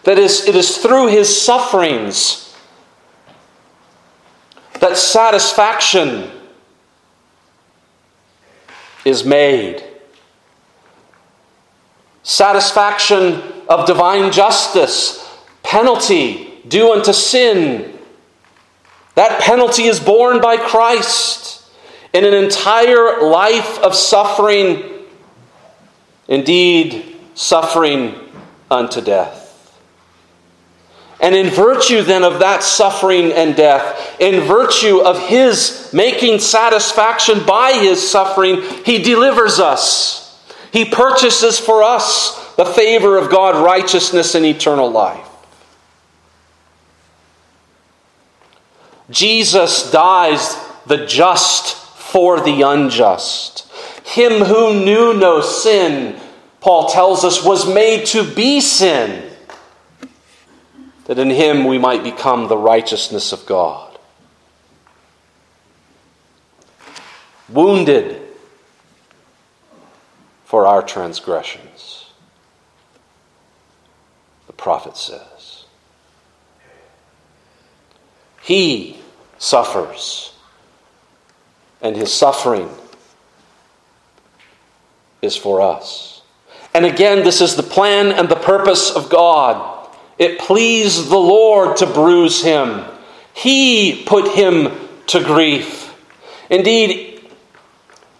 That 0.04 0.18
is, 0.18 0.46
it 0.48 0.56
is 0.56 0.78
through 0.78 1.08
his 1.08 1.40
sufferings 1.40 2.56
that 4.80 4.96
satisfaction 4.96 6.28
is 9.04 9.24
made. 9.24 9.82
Satisfaction 12.24 13.42
of 13.68 13.86
divine 13.86 14.32
justice, 14.32 15.24
penalty 15.62 16.60
due 16.66 16.92
unto 16.92 17.12
sin. 17.12 17.96
That 19.14 19.40
penalty 19.40 19.84
is 19.84 20.00
borne 20.00 20.40
by 20.40 20.56
Christ 20.56 21.64
in 22.12 22.24
an 22.24 22.34
entire 22.34 23.22
life 23.22 23.78
of 23.80 23.94
suffering, 23.94 24.82
indeed, 26.28 27.16
suffering 27.34 28.14
unto 28.70 29.00
death. 29.00 29.41
And 31.22 31.36
in 31.36 31.50
virtue 31.50 32.02
then 32.02 32.24
of 32.24 32.40
that 32.40 32.64
suffering 32.64 33.32
and 33.32 33.54
death, 33.54 34.16
in 34.20 34.40
virtue 34.40 35.00
of 35.00 35.28
his 35.28 35.88
making 35.92 36.40
satisfaction 36.40 37.46
by 37.46 37.74
his 37.74 38.06
suffering, 38.06 38.60
he 38.84 39.00
delivers 39.00 39.60
us. 39.60 40.44
He 40.72 40.84
purchases 40.84 41.60
for 41.60 41.84
us 41.84 42.54
the 42.56 42.64
favor 42.64 43.16
of 43.16 43.30
God, 43.30 43.64
righteousness, 43.64 44.34
and 44.34 44.44
eternal 44.44 44.90
life. 44.90 45.28
Jesus 49.08 49.92
dies 49.92 50.56
the 50.86 51.06
just 51.06 51.76
for 51.76 52.40
the 52.40 52.62
unjust. 52.62 53.70
Him 54.04 54.44
who 54.44 54.84
knew 54.84 55.14
no 55.14 55.40
sin, 55.40 56.18
Paul 56.60 56.88
tells 56.88 57.24
us, 57.24 57.44
was 57.44 57.72
made 57.72 58.06
to 58.06 58.24
be 58.24 58.60
sin 58.60 59.21
that 61.06 61.18
in 61.18 61.30
him 61.30 61.64
we 61.64 61.78
might 61.78 62.04
become 62.04 62.48
the 62.48 62.56
righteousness 62.56 63.32
of 63.32 63.44
God. 63.46 63.98
Wounded 67.48 68.22
for 70.44 70.66
our 70.66 70.82
transgressions, 70.82 72.10
the 74.46 74.52
prophet 74.52 74.96
says. 74.96 75.64
He 78.42 78.98
suffers, 79.38 80.32
and 81.80 81.96
his 81.96 82.12
suffering 82.12 82.70
is 85.20 85.36
for 85.36 85.60
us. 85.60 86.22
And 86.74 86.84
again, 86.84 87.22
this 87.22 87.40
is 87.40 87.56
the 87.56 87.62
plan 87.62 88.12
and 88.12 88.28
the 88.28 88.36
purpose 88.36 88.90
of 88.90 89.10
God 89.10 89.71
it 90.22 90.38
pleased 90.38 91.10
the 91.10 91.18
Lord 91.18 91.76
to 91.78 91.86
bruise 91.86 92.42
him. 92.42 92.84
He 93.34 94.04
put 94.06 94.28
him 94.34 94.70
to 95.08 95.22
grief. 95.22 95.94
Indeed, 96.48 97.28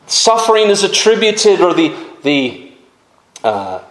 suffering 0.07 0.69
is 0.69 0.83
attributed, 0.83 1.61
or 1.61 1.75
the, 1.75 1.95
the, 2.23 2.73
uh, 3.45 3.83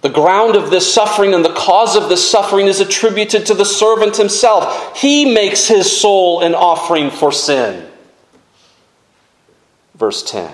the 0.00 0.08
ground 0.08 0.56
of 0.56 0.70
this 0.70 0.92
suffering 0.92 1.34
and 1.34 1.44
the 1.44 1.54
cause 1.54 1.94
of 1.94 2.08
this 2.08 2.28
suffering 2.28 2.66
is 2.66 2.80
attributed 2.80 3.46
to 3.46 3.54
the 3.54 3.64
servant 3.64 4.16
himself. 4.16 4.96
He 4.98 5.32
makes 5.32 5.68
his 5.68 6.00
soul 6.00 6.40
an 6.40 6.54
offering 6.54 7.10
for 7.10 7.30
sin. 7.30 7.88
Verse 9.94 10.22
10. 10.30 10.52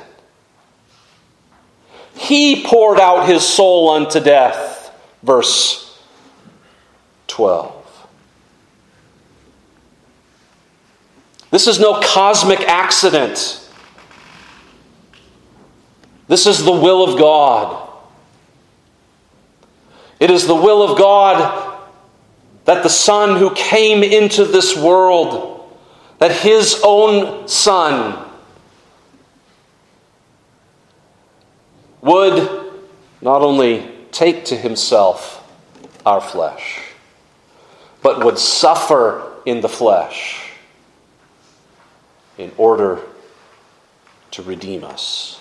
He 2.16 2.64
poured 2.64 3.00
out 3.00 3.28
his 3.28 3.42
soul 3.42 3.90
unto 3.90 4.20
death. 4.20 4.94
Verse 5.22 5.83
12. 7.33 8.09
This 11.51 11.66
is 11.66 11.81
no 11.81 11.99
cosmic 12.01 12.61
accident. 12.61 13.71
This 16.29 16.47
is 16.47 16.62
the 16.62 16.73
will 16.73 17.03
of 17.03 17.18
God. 17.18 17.88
It 20.21 20.31
is 20.31 20.47
the 20.47 20.55
will 20.55 20.83
of 20.83 20.99
God 20.99 21.81
that 22.66 22.83
the 22.83 22.90
Son 22.90 23.38
who 23.38 23.55
came 23.55 24.03
into 24.03 24.45
this 24.45 24.77
world, 24.77 25.75
that 26.18 26.33
his 26.33 26.83
own 26.85 27.49
Son, 27.49 28.29
would 32.03 32.73
not 33.23 33.40
only 33.40 33.90
take 34.11 34.45
to 34.45 34.57
himself 34.57 35.38
our 36.05 36.21
flesh, 36.21 36.91
but 38.02 38.24
would 38.24 38.38
suffer 38.38 39.30
in 39.46 39.60
the 39.60 39.68
flesh 39.68 40.50
in 42.38 42.50
order 42.56 43.00
to 44.32 44.42
redeem 44.42 44.84
us. 44.84 45.40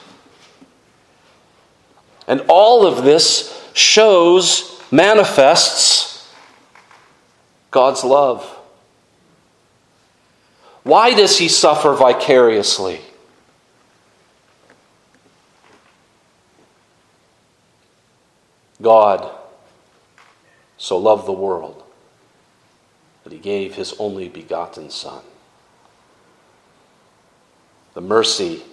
And 2.28 2.42
all 2.48 2.86
of 2.86 3.04
this 3.04 3.70
shows, 3.74 4.82
manifests 4.92 6.30
God's 7.72 8.04
love. 8.04 8.44
Why 10.84 11.14
does 11.14 11.38
he 11.38 11.48
suffer 11.48 11.94
vicariously? 11.94 13.02
God 18.82 19.30
so 20.78 20.98
loved 20.98 21.28
the 21.28 21.32
world 21.32 21.81
that 23.24 23.34
he 23.34 23.40
gave 23.40 23.76
his 23.76 23.94
only 24.00 24.30
begotten 24.30 24.90
Son. 24.90 25.22
The 27.94 28.02
mercy 28.02 28.64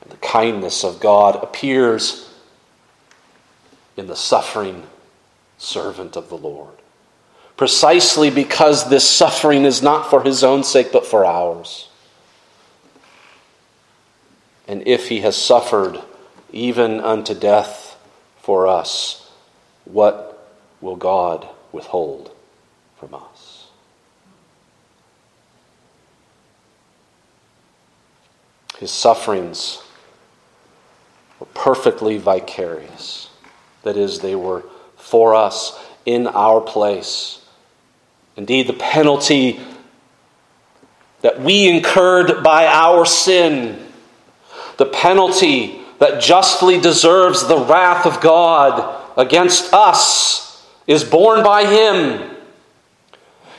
and 0.00 0.10
the 0.10 0.16
kindness 0.16 0.84
of 0.84 1.00
God 1.00 1.42
appears 1.42 2.32
in 3.96 4.06
the 4.06 4.16
suffering 4.16 4.84
servant 5.58 6.16
of 6.16 6.28
the 6.28 6.38
Lord. 6.38 6.74
Precisely 7.56 8.30
because 8.30 8.88
this 8.88 9.08
suffering 9.08 9.64
is 9.64 9.82
not 9.82 10.10
for 10.10 10.22
his 10.22 10.42
own 10.42 10.64
sake, 10.64 10.90
but 10.90 11.06
for 11.06 11.24
ours. 11.24 11.88
And 14.66 14.86
if 14.88 15.08
he 15.08 15.20
has 15.20 15.36
suffered 15.36 16.00
even 16.50 17.00
unto 17.00 17.34
death 17.34 17.96
for 18.40 18.66
us, 18.66 19.30
what 19.84 20.50
will 20.80 20.96
God 20.96 21.46
withhold 21.72 22.34
from 22.98 23.14
us? 23.14 23.68
His 28.82 28.90
sufferings 28.90 29.80
were 31.38 31.46
perfectly 31.54 32.18
vicarious. 32.18 33.30
That 33.84 33.96
is, 33.96 34.18
they 34.18 34.34
were 34.34 34.64
for 34.96 35.36
us 35.36 35.80
in 36.04 36.26
our 36.26 36.60
place. 36.60 37.40
Indeed, 38.36 38.66
the 38.66 38.72
penalty 38.72 39.60
that 41.20 41.40
we 41.40 41.68
incurred 41.68 42.42
by 42.42 42.66
our 42.66 43.06
sin, 43.06 43.86
the 44.78 44.86
penalty 44.86 45.80
that 46.00 46.20
justly 46.20 46.80
deserves 46.80 47.46
the 47.46 47.58
wrath 47.58 48.04
of 48.04 48.20
God 48.20 49.00
against 49.16 49.72
us 49.72 50.66
is 50.88 51.04
borne 51.04 51.44
by 51.44 51.66
him. 51.66 52.36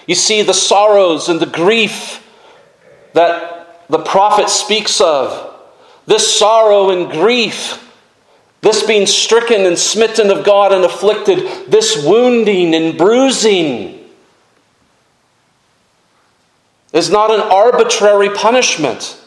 You 0.06 0.16
see, 0.16 0.42
the 0.42 0.54
sorrows 0.54 1.30
and 1.30 1.40
the 1.40 1.46
grief 1.46 2.30
that 3.14 3.53
the 3.94 4.00
prophet 4.00 4.50
speaks 4.50 5.00
of, 5.00 5.56
this 6.06 6.38
sorrow 6.38 6.90
and 6.90 7.10
grief, 7.12 7.80
this 8.60 8.86
being 8.86 9.06
stricken 9.06 9.66
and 9.66 9.78
smitten 9.78 10.30
of 10.30 10.44
God 10.44 10.74
and 10.74 10.84
afflicted, 10.84 11.72
this 11.72 12.04
wounding 12.06 12.76
and 12.76 12.98
bruising, 12.98 14.10
is 16.92 17.10
not 17.10 17.32
an 17.32 17.40
arbitrary 17.40 18.30
punishment, 18.30 19.18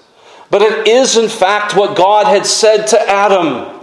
but 0.51 0.61
it 0.61 0.87
is, 0.87 1.17
in 1.17 1.29
fact, 1.29 1.75
what 1.75 1.97
God 1.97 2.27
had 2.27 2.45
said 2.45 2.87
to 2.89 3.01
Adam. 3.09 3.77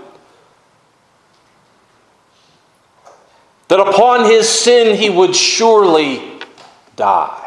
that 3.74 3.80
upon 3.80 4.26
his 4.26 4.48
sin 4.48 4.96
he 4.96 5.10
would 5.10 5.36
surely 5.36 6.22
die. 6.96 7.42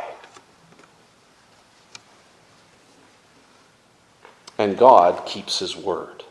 And 4.58 4.78
God 4.78 5.26
keeps 5.26 5.58
his 5.58 5.76
word. 5.76 6.24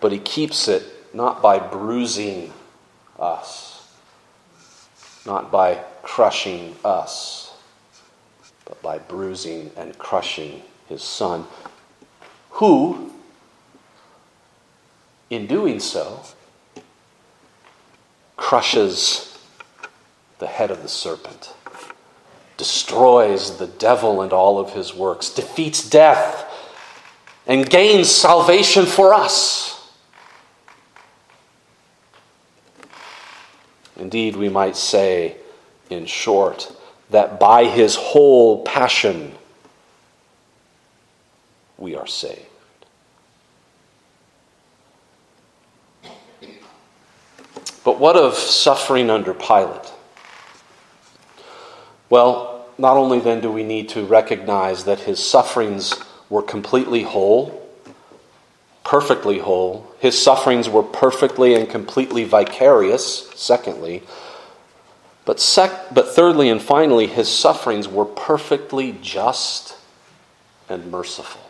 But 0.00 0.12
he 0.12 0.18
keeps 0.18 0.68
it 0.68 0.82
not 1.14 1.42
by 1.42 1.58
bruising 1.58 2.52
us, 3.18 3.94
not 5.26 5.50
by 5.50 5.82
crushing 6.02 6.74
us, 6.84 7.54
but 8.64 8.80
by 8.82 8.98
bruising 8.98 9.70
and 9.76 9.96
crushing 9.98 10.62
his 10.88 11.02
son, 11.02 11.46
who, 12.50 13.12
in 15.30 15.46
doing 15.46 15.80
so, 15.80 16.22
crushes 18.36 19.38
the 20.38 20.46
head 20.46 20.70
of 20.70 20.82
the 20.82 20.88
serpent, 20.88 21.54
destroys 22.62 23.58
the 23.58 23.66
devil 23.66 24.22
and 24.22 24.32
all 24.32 24.60
of 24.60 24.72
his 24.72 24.94
works, 24.94 25.30
defeats 25.30 25.90
death, 25.90 26.48
and 27.44 27.68
gains 27.68 28.08
salvation 28.08 28.86
for 28.86 29.12
us. 29.12 29.90
Indeed, 33.96 34.36
we 34.36 34.48
might 34.48 34.76
say, 34.76 35.38
in 35.90 36.06
short, 36.06 36.72
that 37.10 37.40
by 37.40 37.64
his 37.64 37.96
whole 37.96 38.62
passion 38.62 39.32
we 41.78 41.96
are 41.96 42.06
saved. 42.06 42.46
But 47.84 47.98
what 47.98 48.14
of 48.14 48.34
suffering 48.34 49.10
under 49.10 49.34
Pilate? 49.34 49.90
Well, 52.08 52.51
not 52.78 52.96
only 52.96 53.20
then 53.20 53.40
do 53.40 53.50
we 53.50 53.62
need 53.62 53.88
to 53.90 54.04
recognize 54.04 54.84
that 54.84 55.00
his 55.00 55.24
sufferings 55.24 55.94
were 56.28 56.42
completely 56.42 57.02
whole, 57.02 57.68
perfectly 58.84 59.38
whole, 59.38 59.92
his 59.98 60.20
sufferings 60.20 60.68
were 60.68 60.82
perfectly 60.82 61.54
and 61.54 61.68
completely 61.68 62.24
vicarious, 62.24 63.30
secondly, 63.34 64.02
but, 65.24 65.38
sec- 65.38 65.94
but 65.94 66.08
thirdly 66.08 66.48
and 66.48 66.60
finally, 66.60 67.06
his 67.06 67.28
sufferings 67.28 67.86
were 67.86 68.04
perfectly 68.04 68.96
just 69.00 69.76
and 70.68 70.90
merciful. 70.90 71.40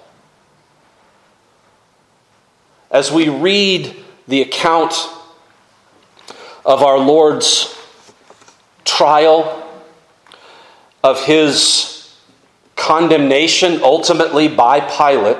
As 2.90 3.10
we 3.10 3.28
read 3.30 3.96
the 4.28 4.42
account 4.42 5.08
of 6.64 6.82
our 6.82 6.98
Lord's 6.98 7.74
trial, 8.84 9.71
of 11.02 11.24
his 11.24 12.16
condemnation 12.76 13.82
ultimately 13.82 14.48
by 14.48 14.80
Pilate, 14.80 15.36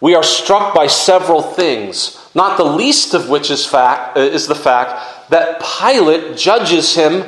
we 0.00 0.14
are 0.14 0.22
struck 0.22 0.74
by 0.74 0.86
several 0.86 1.42
things, 1.42 2.18
not 2.34 2.56
the 2.56 2.64
least 2.64 3.14
of 3.14 3.28
which 3.28 3.50
is, 3.50 3.64
fact, 3.64 4.16
uh, 4.16 4.20
is 4.20 4.46
the 4.46 4.54
fact 4.54 5.30
that 5.30 5.60
Pilate 5.60 6.36
judges 6.36 6.94
him 6.94 7.24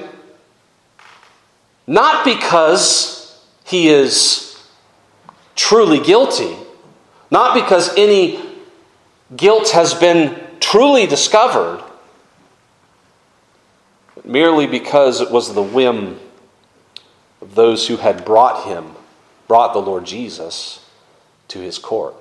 not 1.87 2.25
because 2.25 3.41
he 3.65 3.89
is 3.89 4.61
truly 5.55 6.01
guilty, 6.01 6.57
not 7.31 7.55
because 7.55 7.97
any 7.97 8.41
guilt 9.37 9.71
has 9.71 9.95
been 9.95 10.41
truly 10.61 11.07
discovered, 11.07 11.83
merely 14.25 14.67
because 14.67 15.21
it 15.21 15.31
was 15.31 15.55
the 15.55 15.63
whim 15.63 16.19
those 17.53 17.89
who 17.89 17.97
had 17.97 18.25
brought 18.25 18.67
him, 18.67 18.93
brought 19.49 19.73
the 19.73 19.81
Lord 19.81 20.05
Jesus 20.05 20.89
to 21.49 21.59
his 21.59 21.79
court. 21.79 22.15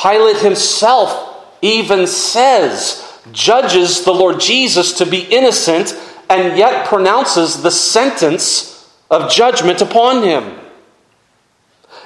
Pilate 0.00 0.38
himself 0.38 1.46
even 1.62 2.06
says 2.06 3.00
judges 3.32 4.04
the 4.04 4.12
Lord 4.12 4.40
Jesus 4.40 4.92
to 4.98 5.06
be 5.06 5.20
innocent 5.20 5.98
and 6.28 6.58
yet 6.58 6.86
pronounces 6.86 7.62
the 7.62 7.70
sentence 7.70 8.92
of 9.10 9.30
judgment 9.30 9.80
upon 9.80 10.22
him 10.22 10.58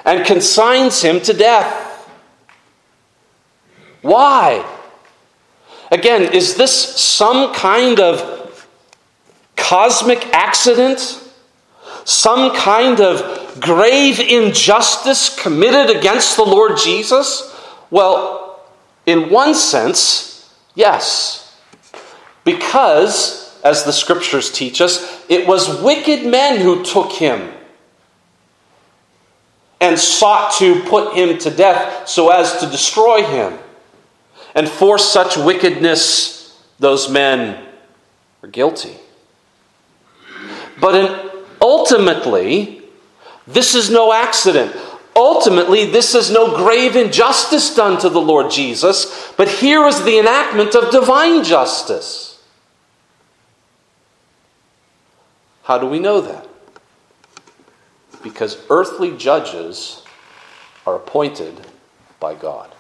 and 0.05 0.27
consigns 0.27 1.03
him 1.03 1.21
to 1.21 1.33
death. 1.33 2.09
Why? 4.03 4.65
Again, 5.91 6.33
is 6.33 6.57
this 6.57 6.73
some 6.73 7.55
kind 7.55 7.99
of 8.01 8.67
cosmic 9.57 10.27
accident? 10.35 11.25
Some 12.09 12.57
kind 12.57 13.03
of 13.03 13.61
grave 13.61 14.19
injustice 14.19 15.39
committed 15.39 15.95
against 15.95 16.39
the 16.39 16.43
Lord 16.43 16.79
Jesus? 16.79 17.55
Well, 17.91 18.65
in 19.05 19.29
one 19.29 19.55
sense, 19.55 20.51
yes. 20.75 21.55
Because, 22.45 23.61
as 23.63 23.85
the 23.85 23.93
scriptures 23.93 24.51
teach 24.51 24.81
us, 24.81 25.23
it 25.29 25.47
was 25.47 25.83
wicked 25.83 26.25
men 26.25 26.63
who 26.63 26.83
took 26.83 27.13
him 27.13 27.53
and 29.79 29.99
sought 29.99 30.55
to 30.61 30.81
put 30.85 31.13
him 31.13 31.37
to 31.37 31.51
death 31.51 32.09
so 32.09 32.31
as 32.31 32.59
to 32.61 32.67
destroy 32.71 33.23
him. 33.23 33.59
And 34.55 34.67
for 34.67 34.97
such 34.97 35.37
wickedness, 35.37 36.59
those 36.79 37.11
men 37.11 37.67
are 38.43 38.49
guilty. 38.49 38.97
But 40.81 40.95
in, 40.95 41.28
ultimately, 41.69 42.83
this 43.47 43.75
is 43.75 43.91
no 43.91 44.13
accident. 44.13 44.75
Ultimately, 45.15 45.85
this 45.85 46.15
is 46.15 46.31
no 46.31 46.57
grave 46.57 46.97
injustice 46.97 47.75
done 47.75 48.01
to 48.01 48.09
the 48.09 48.21
Lord 48.21 48.51
Jesus, 48.51 49.33
but 49.37 49.49
here 49.49 49.85
is 49.87 50.03
the 50.05 50.19
enactment 50.19 50.75
of 50.75 50.91
divine 50.91 51.45
justice. 51.45 52.43
How 55.65 55.77
do 55.77 55.87
we 55.87 55.99
know 55.99 56.23
that? 56.23 56.49
Because 58.23 58.57
earthly 58.71 59.15
judges 59.17 60.03
are 60.87 60.97
appointed 60.97 61.61
by 62.19 62.35
God. 62.35 62.73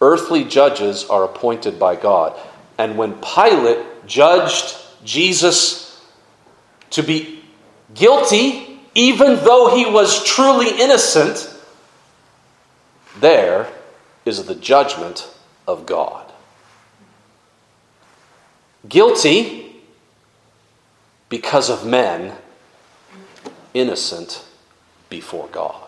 Earthly 0.00 0.44
judges 0.44 1.04
are 1.04 1.24
appointed 1.24 1.78
by 1.78 1.96
God. 1.96 2.38
And 2.78 2.96
when 2.96 3.14
Pilate 3.14 3.84
judged 4.08 4.76
Jesus 5.04 6.04
to 6.90 7.02
be 7.02 7.44
guilty, 7.94 8.80
even 8.94 9.36
though 9.36 9.76
he 9.76 9.84
was 9.84 10.24
truly 10.24 10.80
innocent, 10.80 11.54
there 13.20 13.68
is 14.24 14.44
the 14.44 14.54
judgment 14.54 15.30
of 15.66 15.86
God. 15.86 16.32
Guilty 18.88 19.76
because 21.28 21.68
of 21.68 21.86
men, 21.86 22.34
innocent 23.74 24.44
before 25.10 25.46
God 25.48 25.87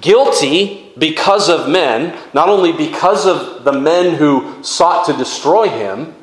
guilty 0.00 0.92
because 0.98 1.48
of 1.48 1.68
men, 1.68 2.16
not 2.32 2.48
only 2.48 2.72
because 2.72 3.26
of 3.26 3.64
the 3.64 3.72
men 3.72 4.14
who 4.14 4.62
sought 4.62 5.06
to 5.06 5.12
destroy 5.12 5.68
him, 5.68 6.14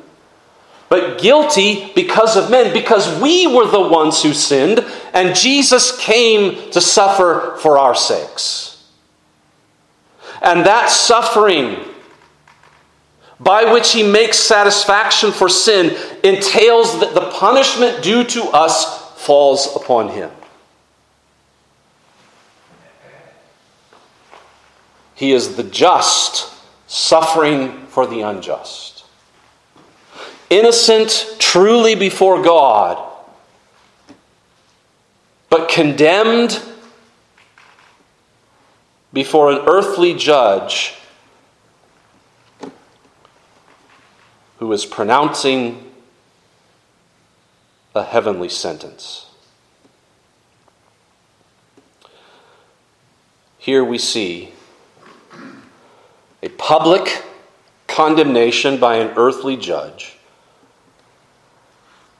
but 0.88 1.20
guilty 1.20 1.90
because 1.94 2.36
of 2.36 2.50
men, 2.50 2.72
because 2.72 3.20
we 3.20 3.46
were 3.46 3.66
the 3.66 3.80
ones 3.80 4.22
who 4.22 4.32
sinned, 4.32 4.84
and 5.12 5.34
Jesus 5.34 5.98
came 5.98 6.70
to 6.70 6.80
suffer 6.80 7.56
for 7.60 7.78
our 7.78 7.94
sakes. 7.94 8.86
And 10.42 10.66
that 10.66 10.90
suffering, 10.90 11.78
by 13.40 13.72
which 13.72 13.92
he 13.92 14.02
makes 14.02 14.38
satisfaction 14.38 15.32
for 15.32 15.48
sin, 15.48 15.96
entails 16.22 17.00
that 17.00 17.14
the 17.14 17.30
punishment 17.30 18.02
due 18.02 18.24
to 18.24 18.44
us 18.50 19.12
falls 19.24 19.74
upon 19.74 20.10
him. 20.10 20.30
He 25.14 25.32
is 25.32 25.56
the 25.56 25.62
just 25.62 26.52
suffering 26.86 27.86
for 27.86 28.06
the 28.06 28.22
unjust. 28.22 29.04
Innocent 30.50 31.36
truly 31.38 31.94
before 31.94 32.42
God, 32.42 33.12
but 35.48 35.68
condemned 35.68 36.60
before 39.12 39.52
an 39.52 39.62
earthly 39.68 40.14
judge 40.14 40.94
who 44.58 44.72
is 44.72 44.84
pronouncing 44.84 45.92
a 47.94 48.02
heavenly 48.02 48.48
sentence. 48.48 49.26
Here 53.58 53.84
we 53.84 53.98
see 53.98 54.53
a 56.44 56.50
public 56.50 57.24
condemnation 57.86 58.78
by 58.78 58.96
an 58.96 59.14
earthly 59.16 59.56
judge, 59.56 60.18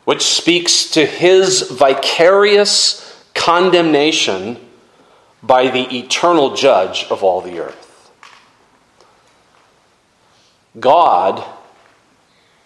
which 0.05 0.23
speaks 0.23 0.91
to 0.93 1.05
his 1.05 1.71
vicarious 1.71 3.23
condemnation 3.35 4.57
by 5.43 5.69
the 5.71 5.99
eternal 5.99 6.57
judge 6.57 7.05
of 7.11 7.23
all 7.23 7.43
the 7.43 7.59
earth. 7.59 8.11
God, 10.81 11.45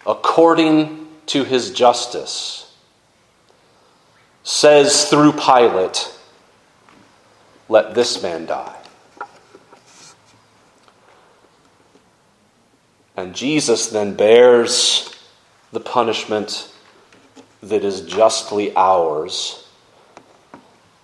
according 0.07 1.09
to 1.25 1.43
his 1.43 1.71
justice, 1.71 2.73
says 4.43 5.09
through 5.09 5.33
Pilate, 5.33 6.09
Let 7.67 7.95
this 7.95 8.23
man 8.23 8.45
die. 8.45 8.78
And 13.19 13.35
Jesus 13.35 13.87
then 13.87 14.13
bears 14.13 15.13
the 15.73 15.81
punishment 15.81 16.71
that 17.61 17.83
is 17.83 17.99
justly 17.99 18.73
ours. 18.77 19.67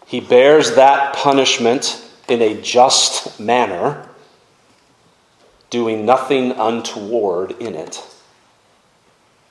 He 0.08 0.21
bears 0.21 0.75
that 0.75 1.13
punishment 1.13 2.01
in 2.30 2.41
a 2.41 2.62
just 2.62 3.38
manner, 3.38 4.08
doing 5.69 6.06
nothing 6.06 6.51
untoward 6.51 7.51
in 7.60 7.75
it, 7.75 8.01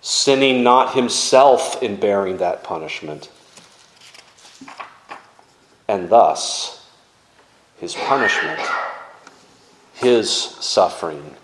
sinning 0.01 0.65
not 0.65 0.95
himself 0.95 1.83
in 1.83 2.01
bearing 2.01 2.39
that 2.39 2.65
punishment. 2.65 3.31
And 5.87 6.09
thus, 6.09 6.89
his 7.77 7.95
punishment, 7.95 8.61
his 9.93 10.31
suffering, 10.31 11.37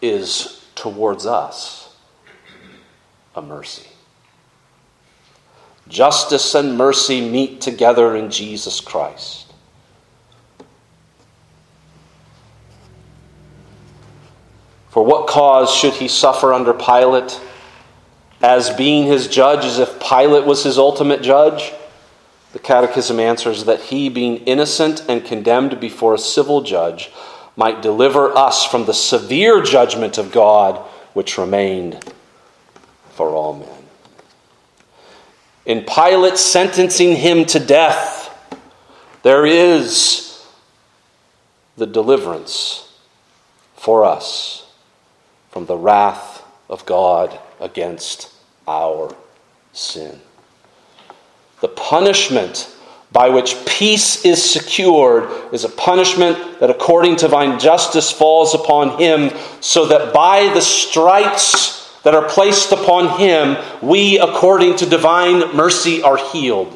is 0.00 0.66
towards 0.74 1.26
us 1.26 1.96
a 3.34 3.42
mercy. 3.42 3.88
Justice 5.88 6.54
and 6.54 6.76
mercy 6.76 7.20
meet 7.28 7.60
together 7.60 8.14
in 8.14 8.30
Jesus 8.30 8.80
Christ. 8.80 9.46
For 14.90 15.04
what 15.04 15.26
cause 15.26 15.72
should 15.72 15.94
he 15.94 16.08
suffer 16.08 16.52
under 16.52 16.74
Pilate 16.74 17.40
as 18.42 18.70
being 18.70 19.06
his 19.06 19.28
judge, 19.28 19.64
as 19.64 19.78
if 19.78 20.00
Pilate 20.00 20.44
was 20.44 20.64
his 20.64 20.78
ultimate 20.78 21.22
judge? 21.22 21.72
The 22.52 22.58
Catechism 22.58 23.20
answers 23.20 23.64
that 23.64 23.80
he, 23.80 24.08
being 24.08 24.38
innocent 24.38 25.04
and 25.08 25.24
condemned 25.24 25.80
before 25.80 26.14
a 26.14 26.18
civil 26.18 26.62
judge, 26.62 27.10
might 27.58 27.82
deliver 27.82 28.30
us 28.38 28.64
from 28.64 28.84
the 28.84 28.94
severe 28.94 29.60
judgment 29.60 30.16
of 30.16 30.30
God 30.30 30.78
which 31.12 31.36
remained 31.36 32.00
for 33.10 33.30
all 33.30 33.52
men. 33.52 33.68
In 35.66 35.84
Pilate 35.84 36.38
sentencing 36.38 37.16
him 37.16 37.44
to 37.46 37.58
death, 37.58 38.32
there 39.24 39.44
is 39.44 40.46
the 41.76 41.86
deliverance 41.86 42.96
for 43.74 44.04
us 44.04 44.70
from 45.50 45.66
the 45.66 45.76
wrath 45.76 46.44
of 46.70 46.86
God 46.86 47.40
against 47.58 48.32
our 48.68 49.12
sin. 49.72 50.20
The 51.60 51.68
punishment 51.68 52.72
by 53.10 53.28
which 53.30 53.56
peace 53.66 54.24
is 54.24 54.42
secured 54.42 55.30
is 55.52 55.64
a 55.64 55.68
punishment 55.68 56.60
that, 56.60 56.70
according 56.70 57.16
to 57.16 57.26
divine 57.26 57.58
justice, 57.58 58.10
falls 58.10 58.54
upon 58.54 58.98
him, 58.98 59.30
so 59.60 59.86
that 59.86 60.12
by 60.12 60.52
the 60.52 60.60
stripes 60.60 62.00
that 62.02 62.14
are 62.14 62.28
placed 62.28 62.70
upon 62.72 63.18
him, 63.18 63.56
we, 63.82 64.18
according 64.18 64.76
to 64.76 64.86
divine 64.86 65.56
mercy, 65.56 66.02
are 66.02 66.16
healed. 66.16 66.74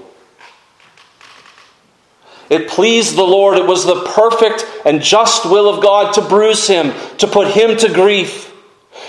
It 2.50 2.68
pleased 2.68 3.16
the 3.16 3.22
Lord. 3.22 3.56
It 3.56 3.66
was 3.66 3.86
the 3.86 4.04
perfect 4.14 4.66
and 4.84 5.00
just 5.00 5.46
will 5.46 5.68
of 5.72 5.82
God 5.82 6.12
to 6.14 6.22
bruise 6.22 6.66
him, 6.66 6.92
to 7.18 7.26
put 7.26 7.48
him 7.48 7.76
to 7.78 7.92
grief. 7.92 8.52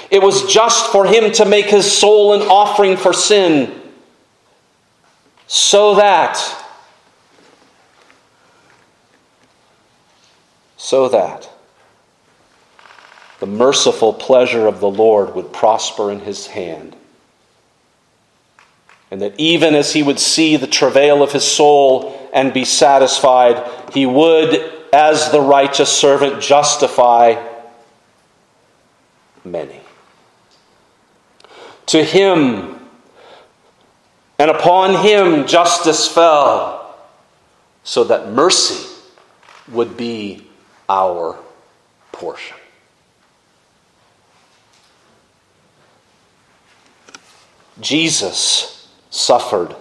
It 0.10 0.22
was 0.22 0.46
just 0.52 0.92
for 0.92 1.06
him 1.06 1.32
to 1.34 1.46
make 1.46 1.66
his 1.66 1.92
soul 1.92 2.34
an 2.34 2.42
offering 2.44 2.96
for 2.96 3.12
sin, 3.12 3.82
so 5.48 5.96
that, 5.96 6.63
so 10.84 11.08
that 11.08 11.50
the 13.40 13.46
merciful 13.46 14.12
pleasure 14.12 14.68
of 14.68 14.82
the 14.82 14.90
Lord 14.90 15.34
would 15.34 15.54
prosper 15.54 16.12
in 16.12 16.20
his 16.20 16.48
hand. 16.48 16.94
And 19.10 19.22
that 19.22 19.34
even 19.40 19.76
as 19.76 19.94
he 19.94 20.04
would 20.04 20.20
see 20.20 20.58
the 20.58 20.68
travail 20.68 21.24
of 21.24 21.32
his 21.32 21.46
soul 21.46 22.30
and 22.34 22.54
be 22.54 22.66
satisfied, 22.66 23.66
he 23.94 24.06
would, 24.06 24.74
as 24.92 25.32
the 25.32 25.40
righteous 25.40 25.90
servant, 25.90 26.42
justify 26.42 27.42
many. 29.46 29.80
To 31.86 32.04
him 32.04 32.78
and 34.38 34.52
upon 34.52 35.02
him 35.02 35.48
justice 35.48 36.10
fell, 36.10 36.94
so 37.86 38.04
that 38.04 38.34
mercy 38.34 38.86
would 39.72 39.96
be 39.96 40.50
our 40.90 41.38
portion. 42.12 42.58
Jesus 47.80 48.88
suffered 49.10 49.76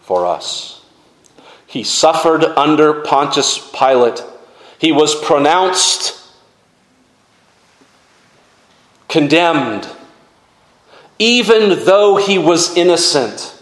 for 0.00 0.26
us. 0.26 0.84
He 1.66 1.84
suffered 1.84 2.44
under 2.44 3.02
Pontius 3.02 3.70
Pilate. 3.72 4.22
He 4.78 4.92
was 4.92 5.14
pronounced 5.14 6.20
condemned, 9.10 9.88
even 11.18 11.84
though 11.84 12.16
he 12.16 12.38
was 12.38 12.76
innocent, 12.76 13.60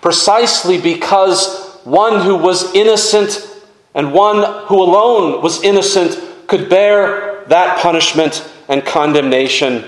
precisely 0.00 0.80
because 0.80 1.78
one 1.84 2.22
who 2.22 2.36
was 2.36 2.74
innocent 2.74 3.49
and 3.94 4.12
one 4.12 4.66
who 4.66 4.82
alone 4.82 5.42
was 5.42 5.62
innocent 5.62 6.18
could 6.46 6.68
bear 6.68 7.44
that 7.48 7.80
punishment 7.80 8.48
and 8.68 8.84
condemnation 8.84 9.84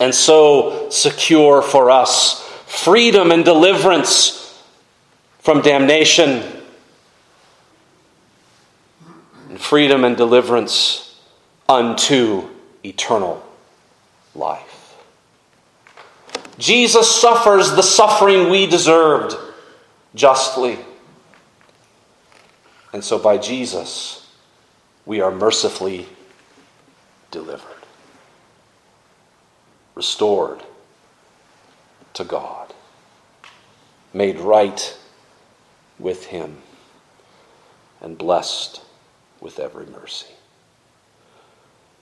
and 0.00 0.14
so 0.14 0.88
secure 0.90 1.62
for 1.62 1.90
us 1.90 2.42
freedom 2.66 3.30
and 3.30 3.44
deliverance 3.44 4.42
from 5.42 5.60
damnation, 5.60 6.40
and 9.48 9.60
freedom 9.60 10.04
and 10.04 10.16
deliverance 10.16 11.20
unto 11.68 12.48
eternal 12.84 13.44
life. 14.36 14.96
Jesus 16.58 17.10
suffers 17.10 17.72
the 17.72 17.82
suffering 17.82 18.50
we 18.50 18.66
deserved 18.66 19.34
justly. 20.14 20.78
And 22.92 23.02
so 23.02 23.18
by 23.18 23.38
Jesus, 23.38 24.28
we 25.06 25.20
are 25.20 25.30
mercifully 25.30 26.06
delivered 27.30 27.82
restored 29.94 30.62
to 32.14 32.24
God, 32.24 32.72
made 34.12 34.38
right 34.38 34.96
with 35.98 36.26
Him, 36.26 36.58
and 38.00 38.18
blessed 38.18 38.82
with 39.40 39.58
every 39.58 39.86
mercy. 39.86 40.26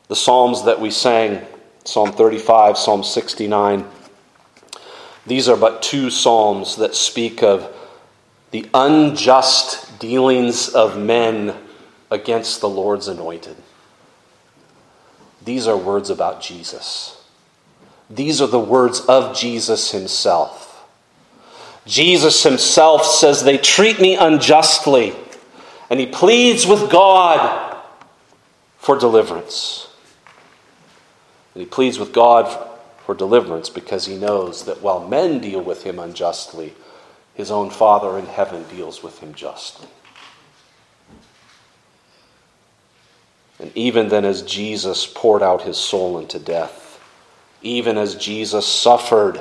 The 0.08 0.16
Psalms 0.16 0.64
that 0.64 0.80
we 0.80 0.90
sang, 0.90 1.44
Psalm 1.84 2.12
35, 2.12 2.78
Psalm 2.78 3.04
69, 3.04 3.84
these 5.26 5.48
are 5.48 5.56
but 5.56 5.82
two 5.82 6.10
Psalms 6.10 6.76
that 6.76 6.94
speak 6.94 7.42
of 7.42 7.72
the 8.50 8.68
unjust 8.74 9.89
dealings 10.00 10.68
of 10.70 10.98
men 10.98 11.54
against 12.10 12.60
the 12.60 12.68
Lord's 12.68 13.06
anointed. 13.06 13.56
These 15.44 15.68
are 15.68 15.76
words 15.76 16.10
about 16.10 16.42
Jesus. 16.42 17.22
These 18.10 18.42
are 18.42 18.48
the 18.48 18.58
words 18.58 19.00
of 19.00 19.36
Jesus 19.36 19.92
himself. 19.92 20.66
Jesus 21.86 22.42
himself 22.42 23.04
says, 23.06 23.44
They 23.44 23.56
treat 23.56 24.00
me 24.00 24.16
unjustly. 24.16 25.14
And 25.88 25.98
he 25.98 26.06
pleads 26.06 26.66
with 26.66 26.90
God 26.90 27.76
for 28.78 28.98
deliverance. 28.98 29.88
And 31.54 31.62
he 31.62 31.66
pleads 31.68 31.98
with 31.98 32.12
God 32.12 32.68
for 33.04 33.14
deliverance 33.14 33.68
because 33.68 34.06
he 34.06 34.16
knows 34.16 34.64
that 34.66 34.82
while 34.82 35.06
men 35.06 35.40
deal 35.40 35.60
with 35.60 35.82
him 35.82 35.98
unjustly, 35.98 36.74
his 37.40 37.50
own 37.50 37.70
Father 37.70 38.18
in 38.18 38.26
heaven 38.26 38.64
deals 38.68 39.02
with 39.02 39.18
him 39.18 39.34
justly. 39.34 39.88
And 43.58 43.72
even 43.74 44.08
then, 44.08 44.24
as 44.24 44.42
Jesus 44.42 45.06
poured 45.06 45.42
out 45.42 45.62
his 45.62 45.76
soul 45.76 46.16
unto 46.16 46.38
death, 46.38 47.00
even 47.62 47.98
as 47.98 48.14
Jesus 48.14 48.66
suffered 48.66 49.40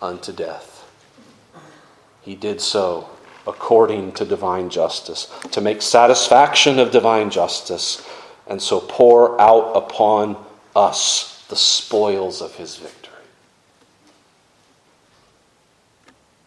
unto 0.00 0.32
death. 0.32 0.88
He 2.22 2.34
did 2.34 2.60
so 2.60 3.08
according 3.46 4.12
to 4.12 4.24
divine 4.24 4.70
justice, 4.70 5.32
to 5.50 5.60
make 5.60 5.82
satisfaction 5.82 6.78
of 6.78 6.90
divine 6.90 7.30
justice, 7.30 8.06
and 8.46 8.60
so 8.60 8.80
pour 8.80 9.40
out 9.40 9.72
upon 9.74 10.36
us 10.76 11.44
the 11.48 11.56
spoils 11.56 12.40
of 12.40 12.54
his 12.56 12.76
victory. 12.76 13.12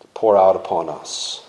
To 0.01 0.07
pour 0.23 0.37
out 0.37 0.55
upon 0.55 0.87
us 0.87 1.45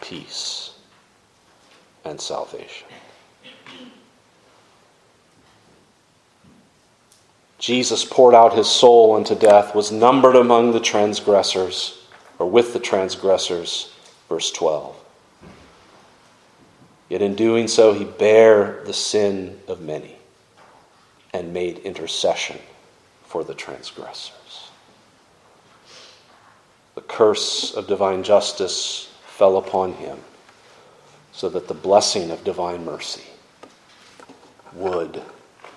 peace 0.00 0.72
and 2.04 2.20
salvation. 2.20 2.88
Jesus 7.60 8.04
poured 8.04 8.34
out 8.34 8.54
his 8.54 8.68
soul 8.68 9.14
unto 9.14 9.36
death, 9.36 9.76
was 9.76 9.92
numbered 9.92 10.34
among 10.34 10.72
the 10.72 10.80
transgressors, 10.80 12.04
or 12.40 12.50
with 12.50 12.72
the 12.72 12.80
transgressors. 12.80 13.94
Verse 14.28 14.50
12. 14.50 14.96
Yet 17.08 17.22
in 17.22 17.36
doing 17.36 17.68
so, 17.68 17.92
he 17.92 18.02
bare 18.04 18.82
the 18.84 18.92
sin 18.92 19.60
of 19.68 19.80
many 19.80 20.16
and 21.32 21.54
made 21.54 21.78
intercession 21.78 22.58
for 23.24 23.44
the 23.44 23.54
transgressors. 23.54 24.45
The 26.96 27.02
curse 27.02 27.74
of 27.74 27.86
divine 27.86 28.22
justice 28.22 29.12
fell 29.26 29.58
upon 29.58 29.92
him, 29.92 30.18
so 31.30 31.48
that 31.50 31.68
the 31.68 31.74
blessing 31.74 32.30
of 32.30 32.42
divine 32.42 32.86
mercy 32.86 33.24
would 34.72 35.22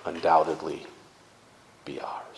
undoubtedly 0.05 0.87
be 1.83 1.99
ours. 1.99 2.28